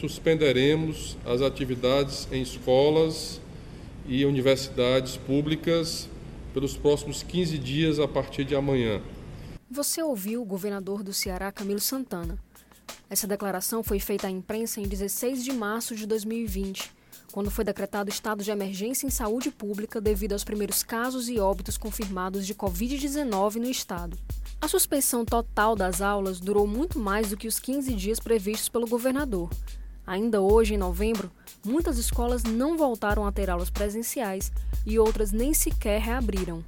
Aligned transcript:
Suspenderemos 0.00 1.16
as 1.26 1.42
atividades 1.42 2.28
em 2.30 2.40
escolas 2.40 3.40
e 4.06 4.24
universidades 4.24 5.16
públicas 5.16 6.08
pelos 6.54 6.76
próximos 6.76 7.24
15 7.24 7.58
dias 7.58 7.98
a 7.98 8.06
partir 8.06 8.44
de 8.44 8.54
amanhã. 8.54 9.02
Você 9.68 10.00
ouviu 10.00 10.40
o 10.40 10.44
governador 10.44 11.02
do 11.02 11.12
Ceará, 11.12 11.50
Camilo 11.50 11.80
Santana. 11.80 12.38
Essa 13.10 13.26
declaração 13.26 13.82
foi 13.82 13.98
feita 13.98 14.28
à 14.28 14.30
imprensa 14.30 14.80
em 14.80 14.86
16 14.86 15.42
de 15.42 15.52
março 15.52 15.96
de 15.96 16.06
2020, 16.06 16.92
quando 17.32 17.50
foi 17.50 17.64
decretado 17.64 18.08
estado 18.08 18.44
de 18.44 18.52
emergência 18.52 19.04
em 19.04 19.10
saúde 19.10 19.50
pública 19.50 20.00
devido 20.00 20.32
aos 20.32 20.44
primeiros 20.44 20.84
casos 20.84 21.28
e 21.28 21.40
óbitos 21.40 21.76
confirmados 21.76 22.46
de 22.46 22.54
Covid-19 22.54 23.56
no 23.56 23.68
estado. 23.68 24.16
A 24.60 24.68
suspensão 24.68 25.24
total 25.24 25.74
das 25.74 26.00
aulas 26.00 26.38
durou 26.38 26.68
muito 26.68 27.00
mais 27.00 27.30
do 27.30 27.36
que 27.36 27.48
os 27.48 27.58
15 27.58 27.92
dias 27.94 28.20
previstos 28.20 28.68
pelo 28.68 28.86
governador, 28.86 29.50
Ainda 30.08 30.40
hoje, 30.40 30.72
em 30.72 30.78
novembro, 30.78 31.30
muitas 31.62 31.98
escolas 31.98 32.42
não 32.42 32.78
voltaram 32.78 33.26
a 33.26 33.30
ter 33.30 33.50
aulas 33.50 33.68
presenciais 33.68 34.50
e 34.86 34.98
outras 34.98 35.32
nem 35.32 35.52
sequer 35.52 36.00
reabriram. 36.00 36.64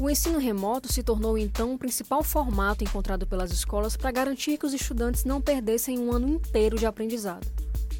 O 0.00 0.10
ensino 0.10 0.40
remoto 0.40 0.92
se 0.92 1.00
tornou 1.00 1.38
então 1.38 1.72
o 1.72 1.78
principal 1.78 2.24
formato 2.24 2.82
encontrado 2.82 3.24
pelas 3.24 3.52
escolas 3.52 3.96
para 3.96 4.10
garantir 4.10 4.58
que 4.58 4.66
os 4.66 4.74
estudantes 4.74 5.24
não 5.24 5.40
perdessem 5.40 5.96
um 5.96 6.12
ano 6.12 6.26
inteiro 6.28 6.76
de 6.76 6.84
aprendizado. 6.84 7.46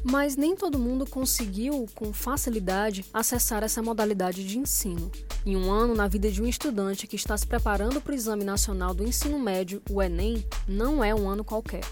Mas 0.03 0.35
nem 0.35 0.53
todo 0.53 0.77
mundo 0.77 1.09
conseguiu, 1.09 1.85
com 1.95 2.11
facilidade, 2.11 3.05
acessar 3.13 3.63
essa 3.63 3.81
modalidade 3.81 4.45
de 4.45 4.59
ensino. 4.59 5.09
Em 5.45 5.55
um 5.55 5.71
ano 5.71 5.95
na 5.95 6.09
vida 6.09 6.29
de 6.29 6.41
um 6.41 6.45
estudante 6.45 7.07
que 7.07 7.15
está 7.15 7.37
se 7.37 7.47
preparando 7.47 8.01
para 8.01 8.11
o 8.11 8.15
Exame 8.15 8.43
Nacional 8.43 8.93
do 8.93 9.07
Ensino 9.07 9.39
Médio, 9.39 9.81
o 9.89 10.03
Enem, 10.03 10.45
não 10.67 11.01
é 11.01 11.15
um 11.15 11.29
ano 11.29 11.45
qualquer. 11.45 11.85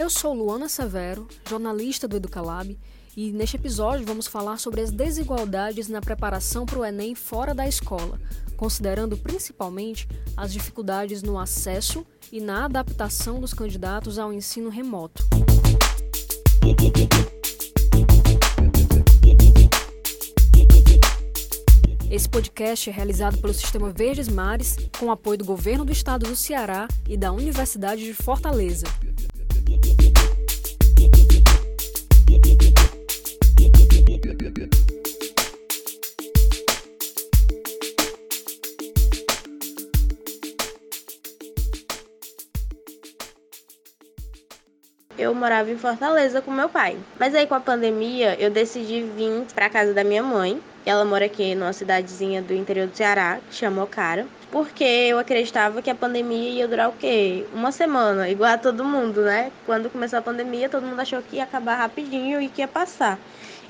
Eu 0.00 0.08
sou 0.08 0.32
Luana 0.32 0.66
Severo, 0.66 1.28
jornalista 1.46 2.08
do 2.08 2.16
Educalab, 2.16 2.74
e 3.14 3.30
neste 3.32 3.56
episódio 3.56 4.06
vamos 4.06 4.26
falar 4.26 4.56
sobre 4.56 4.80
as 4.80 4.90
desigualdades 4.90 5.88
na 5.88 6.00
preparação 6.00 6.64
para 6.64 6.78
o 6.78 6.84
Enem 6.86 7.14
fora 7.14 7.54
da 7.54 7.68
escola, 7.68 8.18
considerando 8.56 9.14
principalmente 9.18 10.08
as 10.34 10.54
dificuldades 10.54 11.22
no 11.22 11.38
acesso 11.38 12.02
e 12.32 12.40
na 12.40 12.64
adaptação 12.64 13.40
dos 13.40 13.52
candidatos 13.52 14.18
ao 14.18 14.32
ensino 14.32 14.70
remoto. 14.70 15.22
Esse 22.10 22.28
podcast 22.28 22.88
é 22.88 22.92
realizado 22.92 23.36
pelo 23.36 23.52
Sistema 23.52 23.92
Verdes 23.92 24.28
Mares, 24.28 24.78
com 24.98 25.10
apoio 25.10 25.36
do 25.36 25.44
Governo 25.44 25.84
do 25.84 25.92
Estado 25.92 26.26
do 26.26 26.34
Ceará 26.34 26.88
e 27.06 27.18
da 27.18 27.30
Universidade 27.32 28.02
de 28.02 28.14
Fortaleza. 28.14 28.86
Morava 45.40 45.70
em 45.70 45.78
Fortaleza 45.78 46.42
com 46.42 46.50
meu 46.50 46.68
pai. 46.68 46.98
Mas 47.18 47.34
aí 47.34 47.46
com 47.46 47.54
a 47.54 47.60
pandemia, 47.60 48.36
eu 48.38 48.50
decidi 48.50 49.02
vir 49.16 49.46
para 49.54 49.70
casa 49.70 49.94
da 49.94 50.04
minha 50.04 50.22
mãe. 50.22 50.60
Ela 50.84 51.04
mora 51.04 51.24
aqui 51.24 51.54
numa 51.54 51.72
cidadezinha 51.72 52.42
do 52.42 52.54
interior 52.54 52.86
do 52.86 52.96
Ceará, 52.96 53.38
que 53.48 53.54
chama 53.54 53.82
Ocara. 53.82 54.26
Porque 54.50 54.84
eu 54.84 55.18
acreditava 55.18 55.80
que 55.80 55.90
a 55.90 55.94
pandemia 55.94 56.50
ia 56.50 56.68
durar 56.68 56.90
o 56.90 56.92
quê? 56.92 57.46
Uma 57.54 57.72
semana, 57.72 58.28
igual 58.28 58.52
a 58.52 58.58
todo 58.58 58.84
mundo, 58.84 59.22
né? 59.22 59.50
Quando 59.64 59.90
começou 59.90 60.18
a 60.18 60.22
pandemia, 60.22 60.68
todo 60.68 60.86
mundo 60.86 61.00
achou 61.00 61.22
que 61.22 61.36
ia 61.36 61.44
acabar 61.44 61.76
rapidinho 61.76 62.40
e 62.40 62.48
que 62.48 62.60
ia 62.60 62.68
passar. 62.68 63.18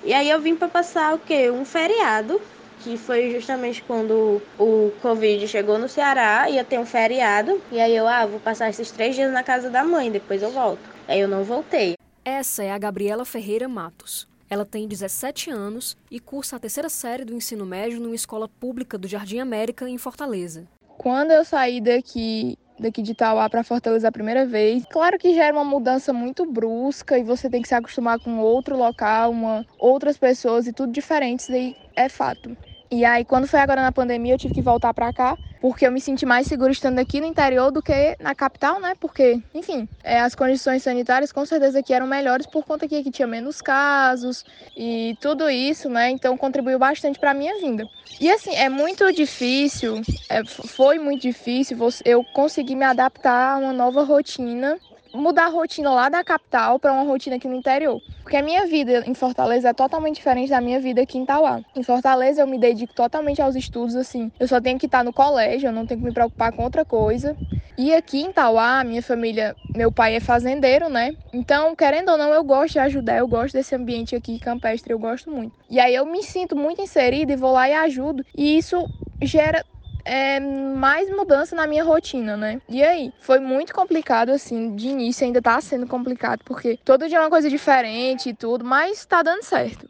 E 0.02 0.12
aí 0.12 0.28
eu 0.28 0.40
vim 0.40 0.56
para 0.56 0.68
passar 0.68 1.14
o 1.14 1.18
quê? 1.18 1.50
Um 1.50 1.64
feriado 1.64 2.40
que 2.82 2.96
foi 2.96 3.30
justamente 3.30 3.82
quando 3.82 4.40
o 4.58 4.90
Covid 5.02 5.46
chegou 5.46 5.78
no 5.78 5.88
Ceará, 5.88 6.48
ia 6.48 6.64
ter 6.64 6.78
um 6.78 6.86
feriado, 6.86 7.60
e 7.70 7.78
aí 7.78 7.94
eu, 7.94 8.08
ah, 8.08 8.24
vou 8.24 8.40
passar 8.40 8.70
esses 8.70 8.90
três 8.90 9.14
dias 9.14 9.30
na 9.30 9.42
casa 9.42 9.68
da 9.68 9.84
mãe, 9.84 10.10
depois 10.10 10.42
eu 10.42 10.50
volto. 10.50 10.80
Aí 11.10 11.18
eu 11.18 11.26
não 11.26 11.42
voltei. 11.42 11.94
Essa 12.24 12.62
é 12.62 12.70
a 12.70 12.78
Gabriela 12.78 13.24
Ferreira 13.24 13.68
Matos. 13.68 14.28
Ela 14.48 14.64
tem 14.64 14.86
17 14.86 15.50
anos 15.50 15.96
e 16.08 16.20
cursa 16.20 16.54
a 16.54 16.60
terceira 16.60 16.88
série 16.88 17.24
do 17.24 17.34
ensino 17.34 17.66
médio 17.66 17.98
numa 17.98 18.14
escola 18.14 18.48
pública 18.48 18.96
do 18.96 19.08
Jardim 19.08 19.40
América, 19.40 19.90
em 19.90 19.98
Fortaleza. 19.98 20.68
Quando 20.96 21.32
eu 21.32 21.44
saí 21.44 21.80
daqui 21.80 22.56
daqui 22.78 23.02
de 23.02 23.10
Itauá 23.10 23.50
para 23.50 23.64
Fortaleza 23.64 24.08
a 24.08 24.12
primeira 24.12 24.46
vez. 24.46 24.84
Claro 24.88 25.18
que 25.18 25.34
já 25.34 25.46
era 25.46 25.54
uma 25.54 25.64
mudança 25.64 26.12
muito 26.12 26.46
brusca 26.46 27.18
e 27.18 27.24
você 27.24 27.50
tem 27.50 27.60
que 27.60 27.68
se 27.68 27.74
acostumar 27.74 28.18
com 28.20 28.38
outro 28.38 28.76
local, 28.76 29.32
uma, 29.32 29.66
outras 29.78 30.16
pessoas 30.16 30.66
e 30.66 30.72
tudo 30.72 30.92
diferente, 30.92 31.40
isso 31.40 31.52
daí 31.52 31.76
é 31.94 32.08
fato. 32.08 32.56
E 32.92 33.04
aí, 33.04 33.24
quando 33.24 33.46
foi 33.46 33.60
agora 33.60 33.82
na 33.82 33.92
pandemia, 33.92 34.34
eu 34.34 34.38
tive 34.38 34.52
que 34.52 34.60
voltar 34.60 34.92
para 34.92 35.12
cá, 35.12 35.38
porque 35.60 35.86
eu 35.86 35.92
me 35.92 36.00
senti 36.00 36.26
mais 36.26 36.48
segura 36.48 36.72
estando 36.72 36.98
aqui 36.98 37.20
no 37.20 37.26
interior 37.26 37.70
do 37.70 37.80
que 37.80 38.16
na 38.18 38.34
capital, 38.34 38.80
né? 38.80 38.94
Porque, 38.98 39.40
enfim, 39.54 39.88
é, 40.02 40.18
as 40.20 40.34
condições 40.34 40.82
sanitárias 40.82 41.30
com 41.30 41.46
certeza 41.46 41.78
aqui 41.78 41.94
eram 41.94 42.08
melhores 42.08 42.46
por 42.48 42.64
conta 42.64 42.88
que 42.88 42.96
aqui 42.96 43.12
tinha 43.12 43.28
menos 43.28 43.62
casos 43.62 44.44
e 44.76 45.16
tudo 45.20 45.48
isso, 45.48 45.88
né? 45.88 46.10
Então 46.10 46.36
contribuiu 46.36 46.80
bastante 46.80 47.16
para 47.16 47.32
minha 47.32 47.60
vinda. 47.60 47.88
E 48.20 48.28
assim, 48.28 48.56
é 48.56 48.68
muito 48.68 49.12
difícil, 49.12 50.00
é, 50.28 50.44
foi 50.44 50.98
muito 50.98 51.22
difícil 51.22 51.78
eu 52.04 52.24
conseguir 52.24 52.74
me 52.74 52.84
adaptar 52.84 53.54
a 53.54 53.58
uma 53.58 53.72
nova 53.72 54.02
rotina 54.02 54.76
mudar 55.12 55.46
a 55.46 55.48
rotina 55.48 55.90
lá 55.90 56.08
da 56.08 56.22
capital 56.22 56.78
para 56.78 56.92
uma 56.92 57.04
rotina 57.04 57.36
aqui 57.36 57.48
no 57.48 57.54
interior. 57.54 58.00
Porque 58.22 58.36
a 58.36 58.42
minha 58.42 58.66
vida 58.66 59.02
em 59.06 59.14
Fortaleza 59.14 59.70
é 59.70 59.72
totalmente 59.72 60.16
diferente 60.16 60.50
da 60.50 60.60
minha 60.60 60.80
vida 60.80 61.02
aqui 61.02 61.18
em 61.18 61.24
Tauá. 61.24 61.60
Em 61.74 61.82
Fortaleza 61.82 62.42
eu 62.42 62.46
me 62.46 62.58
dedico 62.58 62.94
totalmente 62.94 63.42
aos 63.42 63.56
estudos, 63.56 63.96
assim. 63.96 64.30
Eu 64.38 64.46
só 64.46 64.60
tenho 64.60 64.78
que 64.78 64.86
estar 64.86 65.02
no 65.02 65.12
colégio, 65.12 65.68
eu 65.68 65.72
não 65.72 65.86
tenho 65.86 66.00
que 66.00 66.06
me 66.06 66.12
preocupar 66.12 66.52
com 66.52 66.62
outra 66.62 66.84
coisa. 66.84 67.36
E 67.76 67.94
aqui 67.94 68.20
em 68.20 68.32
Tauá, 68.32 68.84
minha 68.84 69.02
família, 69.02 69.56
meu 69.74 69.90
pai 69.90 70.14
é 70.14 70.20
fazendeiro, 70.20 70.88
né? 70.88 71.12
Então, 71.32 71.74
querendo 71.74 72.10
ou 72.10 72.18
não, 72.18 72.32
eu 72.32 72.44
gosto 72.44 72.74
de 72.74 72.78
ajudar, 72.80 73.16
eu 73.16 73.26
gosto 73.26 73.54
desse 73.54 73.74
ambiente 73.74 74.14
aqui 74.14 74.38
campestre, 74.38 74.92
eu 74.92 74.98
gosto 74.98 75.30
muito. 75.30 75.54
E 75.68 75.80
aí 75.80 75.94
eu 75.94 76.04
me 76.04 76.22
sinto 76.22 76.54
muito 76.54 76.82
inserida 76.82 77.32
e 77.32 77.36
vou 77.36 77.52
lá 77.52 77.68
e 77.68 77.72
ajudo. 77.72 78.24
E 78.36 78.58
isso 78.58 78.86
gera 79.22 79.64
é, 80.04 80.40
mais 80.40 81.10
mudança 81.10 81.54
na 81.54 81.66
minha 81.66 81.84
rotina, 81.84 82.36
né? 82.36 82.60
E 82.68 82.82
aí, 82.82 83.12
foi 83.20 83.38
muito 83.38 83.74
complicado, 83.74 84.30
assim, 84.30 84.74
de 84.74 84.88
início 84.88 85.24
ainda 85.24 85.40
tá 85.42 85.60
sendo 85.60 85.86
complicado, 85.86 86.42
porque 86.44 86.78
todo 86.84 87.08
dia 87.08 87.18
é 87.18 87.20
uma 87.20 87.30
coisa 87.30 87.48
diferente 87.48 88.30
e 88.30 88.34
tudo, 88.34 88.64
mas 88.64 89.04
tá 89.04 89.22
dando 89.22 89.42
certo. 89.42 89.88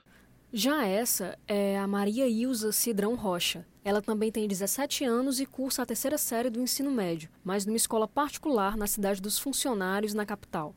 Já 0.52 0.84
essa 0.84 1.38
é 1.46 1.78
a 1.78 1.86
Maria 1.86 2.26
Ilza 2.26 2.72
Cidrão 2.72 3.14
Rocha. 3.14 3.64
Ela 3.84 4.02
também 4.02 4.32
tem 4.32 4.48
17 4.48 5.04
anos 5.04 5.40
e 5.40 5.46
cursa 5.46 5.82
a 5.82 5.86
terceira 5.86 6.18
série 6.18 6.50
do 6.50 6.60
ensino 6.60 6.90
médio, 6.90 7.30
mas 7.42 7.64
numa 7.64 7.76
escola 7.76 8.08
particular 8.08 8.76
na 8.76 8.86
cidade 8.86 9.22
dos 9.22 9.38
funcionários, 9.38 10.12
na 10.12 10.26
capital. 10.26 10.74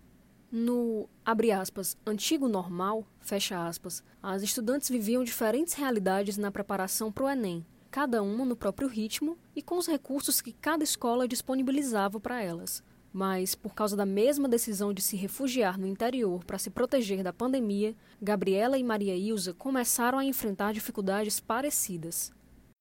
No, 0.52 1.10
abre 1.26 1.52
aspas, 1.52 1.98
antigo 2.06 2.48
normal, 2.48 3.04
fecha 3.20 3.68
aspas, 3.68 4.04
as 4.22 4.44
estudantes 4.44 4.88
viviam 4.88 5.24
diferentes 5.24 5.74
realidades 5.74 6.38
na 6.38 6.52
preparação 6.52 7.12
para 7.12 7.24
o 7.24 7.30
Enem, 7.30 7.66
cada 7.94 8.24
uma 8.24 8.44
no 8.44 8.56
próprio 8.56 8.88
ritmo 8.88 9.38
e 9.56 9.62
com 9.62 9.78
os 9.78 9.86
recursos 9.86 10.42
que 10.42 10.52
cada 10.52 10.84
escola 10.84 11.28
disponibilizava 11.28 12.20
para 12.20 12.42
elas. 12.42 12.82
Mas, 13.14 13.54
por 13.54 13.76
causa 13.76 13.96
da 13.96 14.04
mesma 14.04 14.50
decisão 14.50 14.92
de 14.92 15.00
se 15.00 15.16
refugiar 15.16 15.78
no 15.78 15.86
interior 15.86 16.44
para 16.44 16.58
se 16.58 16.72
proteger 16.72 17.22
da 17.22 17.32
pandemia, 17.32 17.94
Gabriela 18.20 18.80
e 18.80 18.84
Maria 18.84 19.16
Ilza 19.16 19.54
começaram 19.54 20.18
a 20.18 20.26
enfrentar 20.26 20.74
dificuldades 20.74 21.40
parecidas. 21.40 22.32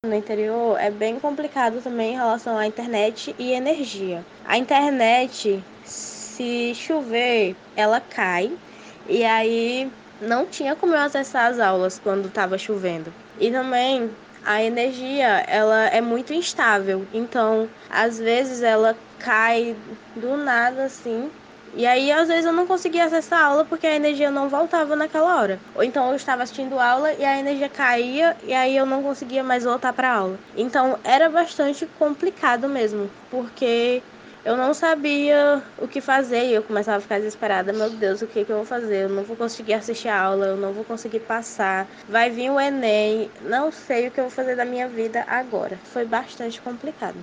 No 0.02 0.14
interior 0.14 0.80
é 0.80 0.90
bem 0.90 1.20
complicado 1.20 1.82
também 1.82 2.14
em 2.14 2.16
relação 2.16 2.56
à 2.56 2.66
internet 2.66 3.36
e 3.38 3.52
energia. 3.52 4.24
A 4.46 4.56
internet, 4.56 5.62
se 5.84 6.74
chover, 6.74 7.54
ela 7.76 8.00
cai 8.00 8.50
e 9.06 9.22
aí 9.24 9.92
não 10.22 10.46
tinha 10.46 10.74
como 10.74 10.94
eu 10.94 11.00
acessar 11.00 11.50
as 11.50 11.58
aulas 11.58 11.98
quando 11.98 12.28
estava 12.28 12.56
chovendo. 12.56 13.12
E 13.38 13.50
também 13.50 14.10
a 14.44 14.62
energia 14.62 15.44
ela 15.46 15.86
é 15.86 16.00
muito 16.00 16.32
instável, 16.32 17.06
então 17.12 17.68
às 17.90 18.18
vezes 18.18 18.62
ela 18.62 18.96
cai 19.18 19.76
do 20.16 20.36
nada 20.36 20.84
assim. 20.84 21.30
E 21.74 21.86
aí, 21.86 22.12
às 22.12 22.28
vezes, 22.28 22.44
eu 22.44 22.52
não 22.52 22.66
conseguia 22.66 23.06
acessar 23.06 23.40
a 23.40 23.46
aula 23.46 23.64
porque 23.64 23.86
a 23.86 23.94
energia 23.94 24.30
não 24.30 24.46
voltava 24.46 24.94
naquela 24.94 25.40
hora. 25.40 25.58
Ou 25.74 25.82
então 25.82 26.10
eu 26.10 26.16
estava 26.16 26.42
assistindo 26.42 26.78
aula 26.78 27.14
e 27.14 27.24
a 27.24 27.38
energia 27.38 27.68
caía 27.68 28.36
e 28.42 28.52
aí 28.52 28.76
eu 28.76 28.84
não 28.84 29.02
conseguia 29.02 29.42
mais 29.42 29.64
voltar 29.64 29.92
para 29.94 30.10
a 30.10 30.16
aula. 30.16 30.38
Então 30.54 30.98
era 31.02 31.30
bastante 31.30 31.86
complicado 31.98 32.68
mesmo, 32.68 33.08
porque 33.30 34.02
eu 34.44 34.56
não 34.56 34.74
sabia 34.74 35.62
o 35.78 35.86
que 35.86 36.00
fazer 36.00 36.46
e 36.46 36.54
eu 36.54 36.62
começava 36.62 36.98
a 36.98 37.00
ficar 37.00 37.18
desesperada. 37.18 37.72
Meu 37.72 37.90
Deus, 37.90 38.22
o 38.22 38.26
que, 38.26 38.44
que 38.44 38.50
eu 38.50 38.56
vou 38.56 38.64
fazer? 38.64 39.04
Eu 39.04 39.08
não 39.08 39.22
vou 39.22 39.36
conseguir 39.36 39.74
assistir 39.74 40.08
a 40.08 40.20
aula, 40.20 40.46
eu 40.46 40.56
não 40.56 40.72
vou 40.72 40.84
conseguir 40.84 41.20
passar. 41.20 41.86
Vai 42.08 42.28
vir 42.28 42.50
o 42.50 42.58
Enem, 42.58 43.30
não 43.42 43.70
sei 43.70 44.08
o 44.08 44.10
que 44.10 44.18
eu 44.18 44.24
vou 44.24 44.30
fazer 44.30 44.56
da 44.56 44.64
minha 44.64 44.88
vida 44.88 45.24
agora. 45.28 45.78
Foi 45.84 46.04
bastante 46.04 46.60
complicado. 46.60 47.16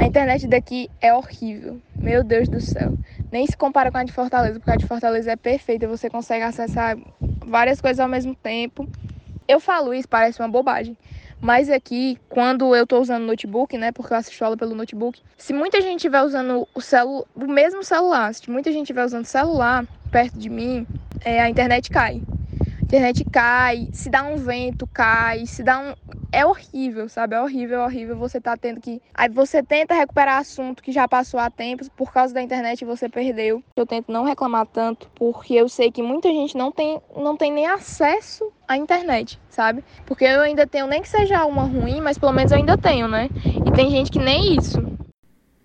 A 0.00 0.06
internet 0.06 0.48
daqui 0.48 0.90
é 1.00 1.14
horrível. 1.14 1.80
Meu 1.98 2.24
Deus 2.24 2.48
do 2.48 2.60
céu. 2.60 2.96
nem 3.30 3.46
se 3.46 3.56
compara 3.56 3.92
com 3.92 3.98
a 3.98 4.04
de 4.04 4.12
Fortaleza, 4.12 4.58
porque 4.58 4.70
a 4.70 4.76
de 4.76 4.86
Fortaleza 4.86 5.32
é 5.32 5.36
perfeita, 5.36 5.86
você 5.86 6.08
consegue 6.08 6.44
acessar 6.44 6.96
várias 7.46 7.80
coisas 7.80 8.00
ao 8.00 8.08
mesmo 8.08 8.34
tempo. 8.34 8.88
Eu 9.46 9.60
falo 9.60 9.92
isso, 9.92 10.08
parece 10.08 10.40
uma 10.40 10.48
bobagem. 10.48 10.96
Mas 11.42 11.68
aqui, 11.68 12.16
quando 12.28 12.74
eu 12.74 12.84
estou 12.84 13.00
usando 13.00 13.24
notebook, 13.24 13.76
né, 13.76 13.90
porque 13.90 14.12
eu 14.12 14.16
assisto 14.16 14.44
aula 14.44 14.56
pelo 14.56 14.76
notebook, 14.76 15.20
se 15.36 15.52
muita 15.52 15.80
gente 15.80 15.96
estiver 15.96 16.22
usando 16.22 16.68
o, 16.72 16.80
celu 16.80 17.26
o 17.34 17.46
mesmo 17.48 17.82
celular, 17.82 18.32
se 18.32 18.48
muita 18.48 18.70
gente 18.70 18.84
estiver 18.84 19.04
usando 19.04 19.24
celular 19.24 19.84
perto 20.10 20.38
de 20.38 20.48
mim, 20.48 20.86
é, 21.24 21.40
a 21.40 21.50
internet 21.50 21.90
cai 21.90 22.22
internet 22.92 23.24
cai, 23.24 23.88
se 23.90 24.10
dá 24.10 24.22
um 24.22 24.36
vento, 24.36 24.86
cai, 24.86 25.46
se 25.46 25.62
dá 25.62 25.78
um. 25.80 25.94
É 26.30 26.44
horrível, 26.46 27.08
sabe? 27.08 27.34
É 27.34 27.40
horrível, 27.40 27.80
é 27.80 27.84
horrível. 27.84 28.16
Você 28.16 28.40
tá 28.40 28.56
tendo 28.56 28.80
que. 28.80 29.00
Aí 29.14 29.28
você 29.30 29.62
tenta 29.62 29.94
recuperar 29.94 30.38
assunto 30.38 30.82
que 30.82 30.92
já 30.92 31.08
passou 31.08 31.40
há 31.40 31.50
tempos, 31.50 31.88
por 31.88 32.12
causa 32.12 32.34
da 32.34 32.42
internet 32.42 32.84
você 32.84 33.08
perdeu. 33.08 33.62
Eu 33.76 33.86
tento 33.86 34.12
não 34.12 34.24
reclamar 34.24 34.66
tanto, 34.66 35.10
porque 35.14 35.54
eu 35.54 35.68
sei 35.68 35.90
que 35.90 36.02
muita 36.02 36.28
gente 36.28 36.56
não 36.56 36.70
tem, 36.70 37.00
não 37.16 37.36
tem 37.36 37.50
nem 37.50 37.66
acesso 37.66 38.51
à 38.72 38.76
internet, 38.76 39.40
sabe? 39.48 39.84
Porque 40.06 40.24
eu 40.24 40.40
ainda 40.40 40.66
tenho, 40.66 40.86
nem 40.86 41.02
que 41.02 41.08
seja 41.08 41.44
uma 41.46 41.64
ruim, 41.64 42.00
mas 42.00 42.18
pelo 42.18 42.32
menos 42.32 42.52
eu 42.52 42.58
ainda 42.58 42.76
tenho, 42.76 43.06
né? 43.06 43.28
E 43.66 43.70
tem 43.72 43.90
gente 43.90 44.10
que 44.10 44.18
nem 44.18 44.56
isso. 44.56 44.78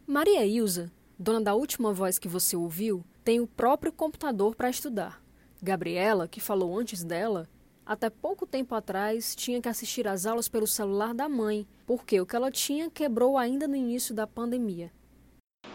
Maria 0.06 0.46
Ilza, 0.46 0.92
dona 1.18 1.42
da 1.42 1.54
última 1.54 1.92
voz 1.92 2.20
que 2.20 2.28
você 2.28 2.56
ouviu, 2.56 3.04
tem 3.24 3.40
o 3.40 3.48
próprio 3.48 3.92
computador 3.92 4.56
para 4.56 4.70
estudar. 4.70 5.22
Gabriela, 5.62 6.28
que 6.28 6.40
falou 6.40 6.78
antes 6.78 7.04
dela, 7.04 7.50
até 7.86 8.10
pouco 8.10 8.46
tempo 8.46 8.76
atrás 8.76 9.36
tinha 9.36 9.62
que 9.62 9.70
assistir 9.70 10.08
às 10.08 10.26
aulas 10.26 10.48
pelo 10.48 10.68
celular 10.68 11.14
da 11.14 11.28
mãe, 11.28 11.66
porque 11.86 12.20
o 12.20 12.26
que 12.26 12.36
ela 12.36 12.52
tinha 12.52 12.90
quebrou 12.90 13.38
ainda 13.38 13.68
no 13.68 13.76
início 13.76 14.14
da 14.14 14.28
pandemia. 14.28 14.92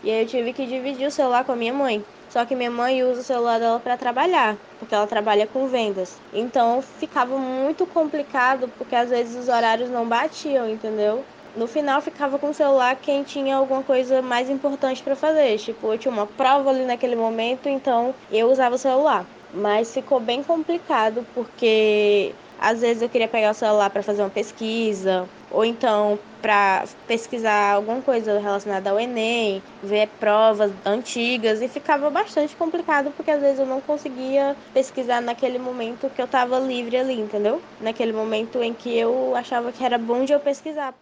E 0.05 0.11
aí 0.11 0.23
eu 0.23 0.27
tive 0.27 0.53
que 0.53 0.67
dividir 0.67 1.07
o 1.07 1.11
celular 1.11 1.45
com 1.45 1.53
a 1.53 1.57
minha 1.57 1.73
mãe. 1.73 2.05
Só 2.33 2.47
que 2.47 2.55
minha 2.55 2.71
mãe 2.71 3.05
usa 3.05 3.21
o 3.21 3.25
celular 3.25 3.61
dela 3.61 3.79
para 3.79 3.95
trabalhar, 3.95 4.57
porque 4.79 4.95
ela 4.95 5.07
trabalha 5.07 5.47
com 5.47 5.67
vendas. 5.67 6.19
Então 6.33 6.81
ficava 6.81 7.37
muito 7.37 7.87
complicado, 7.87 8.71
porque 8.79 8.97
às 8.97 9.11
vezes 9.11 9.37
os 9.37 9.49
horários 9.49 9.91
não 9.91 10.09
batiam, 10.09 10.67
entendeu? 10.67 11.27
No 11.55 11.67
final 11.67 12.01
ficava 12.01 12.39
com 12.39 12.49
o 12.49 12.55
celular 12.55 12.97
quem 12.97 13.23
tinha 13.23 13.55
alguma 13.57 13.83
coisa 13.83 14.23
mais 14.23 14.49
importante 14.49 15.03
para 15.03 15.15
fazer. 15.15 15.59
Tipo, 15.59 15.93
eu 15.93 15.99
tinha 15.99 16.11
uma 16.11 16.27
prova 16.27 16.71
ali 16.71 16.87
naquele 16.87 17.17
momento, 17.17 17.69
então 17.69 18.15
eu 18.31 18.51
usava 18.51 18.77
o 18.77 18.79
celular. 18.79 19.27
Mas 19.53 19.93
ficou 19.93 20.19
bem 20.19 20.43
complicado 20.43 21.27
porque 21.35 22.35
às 22.57 22.81
vezes 22.81 23.03
eu 23.03 23.11
queria 23.11 23.29
pegar 23.29 23.51
o 23.51 23.55
celular 23.55 23.91
para 23.91 24.03
fazer 24.03 24.23
uma 24.23 24.31
pesquisa, 24.31 25.29
ou 25.53 25.65
então 25.65 26.19
para 26.41 26.85
pesquisar 27.07 27.75
alguma 27.75 28.01
coisa 28.03 28.41
relacionada 28.41 28.91
ao 28.91 28.99
Enem, 28.99 29.63
ver 29.83 30.09
provas 30.19 30.73
antigas, 30.85 31.63
e 31.63 31.69
ficava 31.69 32.11
bastante 32.11 32.57
complicado 32.57 33.13
porque 33.17 33.31
às 33.31 33.41
vezes 33.41 33.61
eu 33.61 33.67
não 33.67 33.81
conseguia 33.81 34.57
pesquisar 34.75 35.21
naquele 35.21 35.59
momento 35.59 36.11
que 36.11 36.21
eu 36.21 36.25
estava 36.25 36.59
livre 36.59 36.97
ali, 36.97 37.21
entendeu? 37.21 37.63
Naquele 37.81 38.13
momento 38.13 38.61
em 38.63 38.75
que 38.75 38.97
eu 38.97 39.37
achava 39.37 39.71
que 39.71 39.85
era 39.85 39.99
bom 39.99 40.25
de 40.25 40.33
eu 40.33 40.41
pesquisar. 40.41 40.95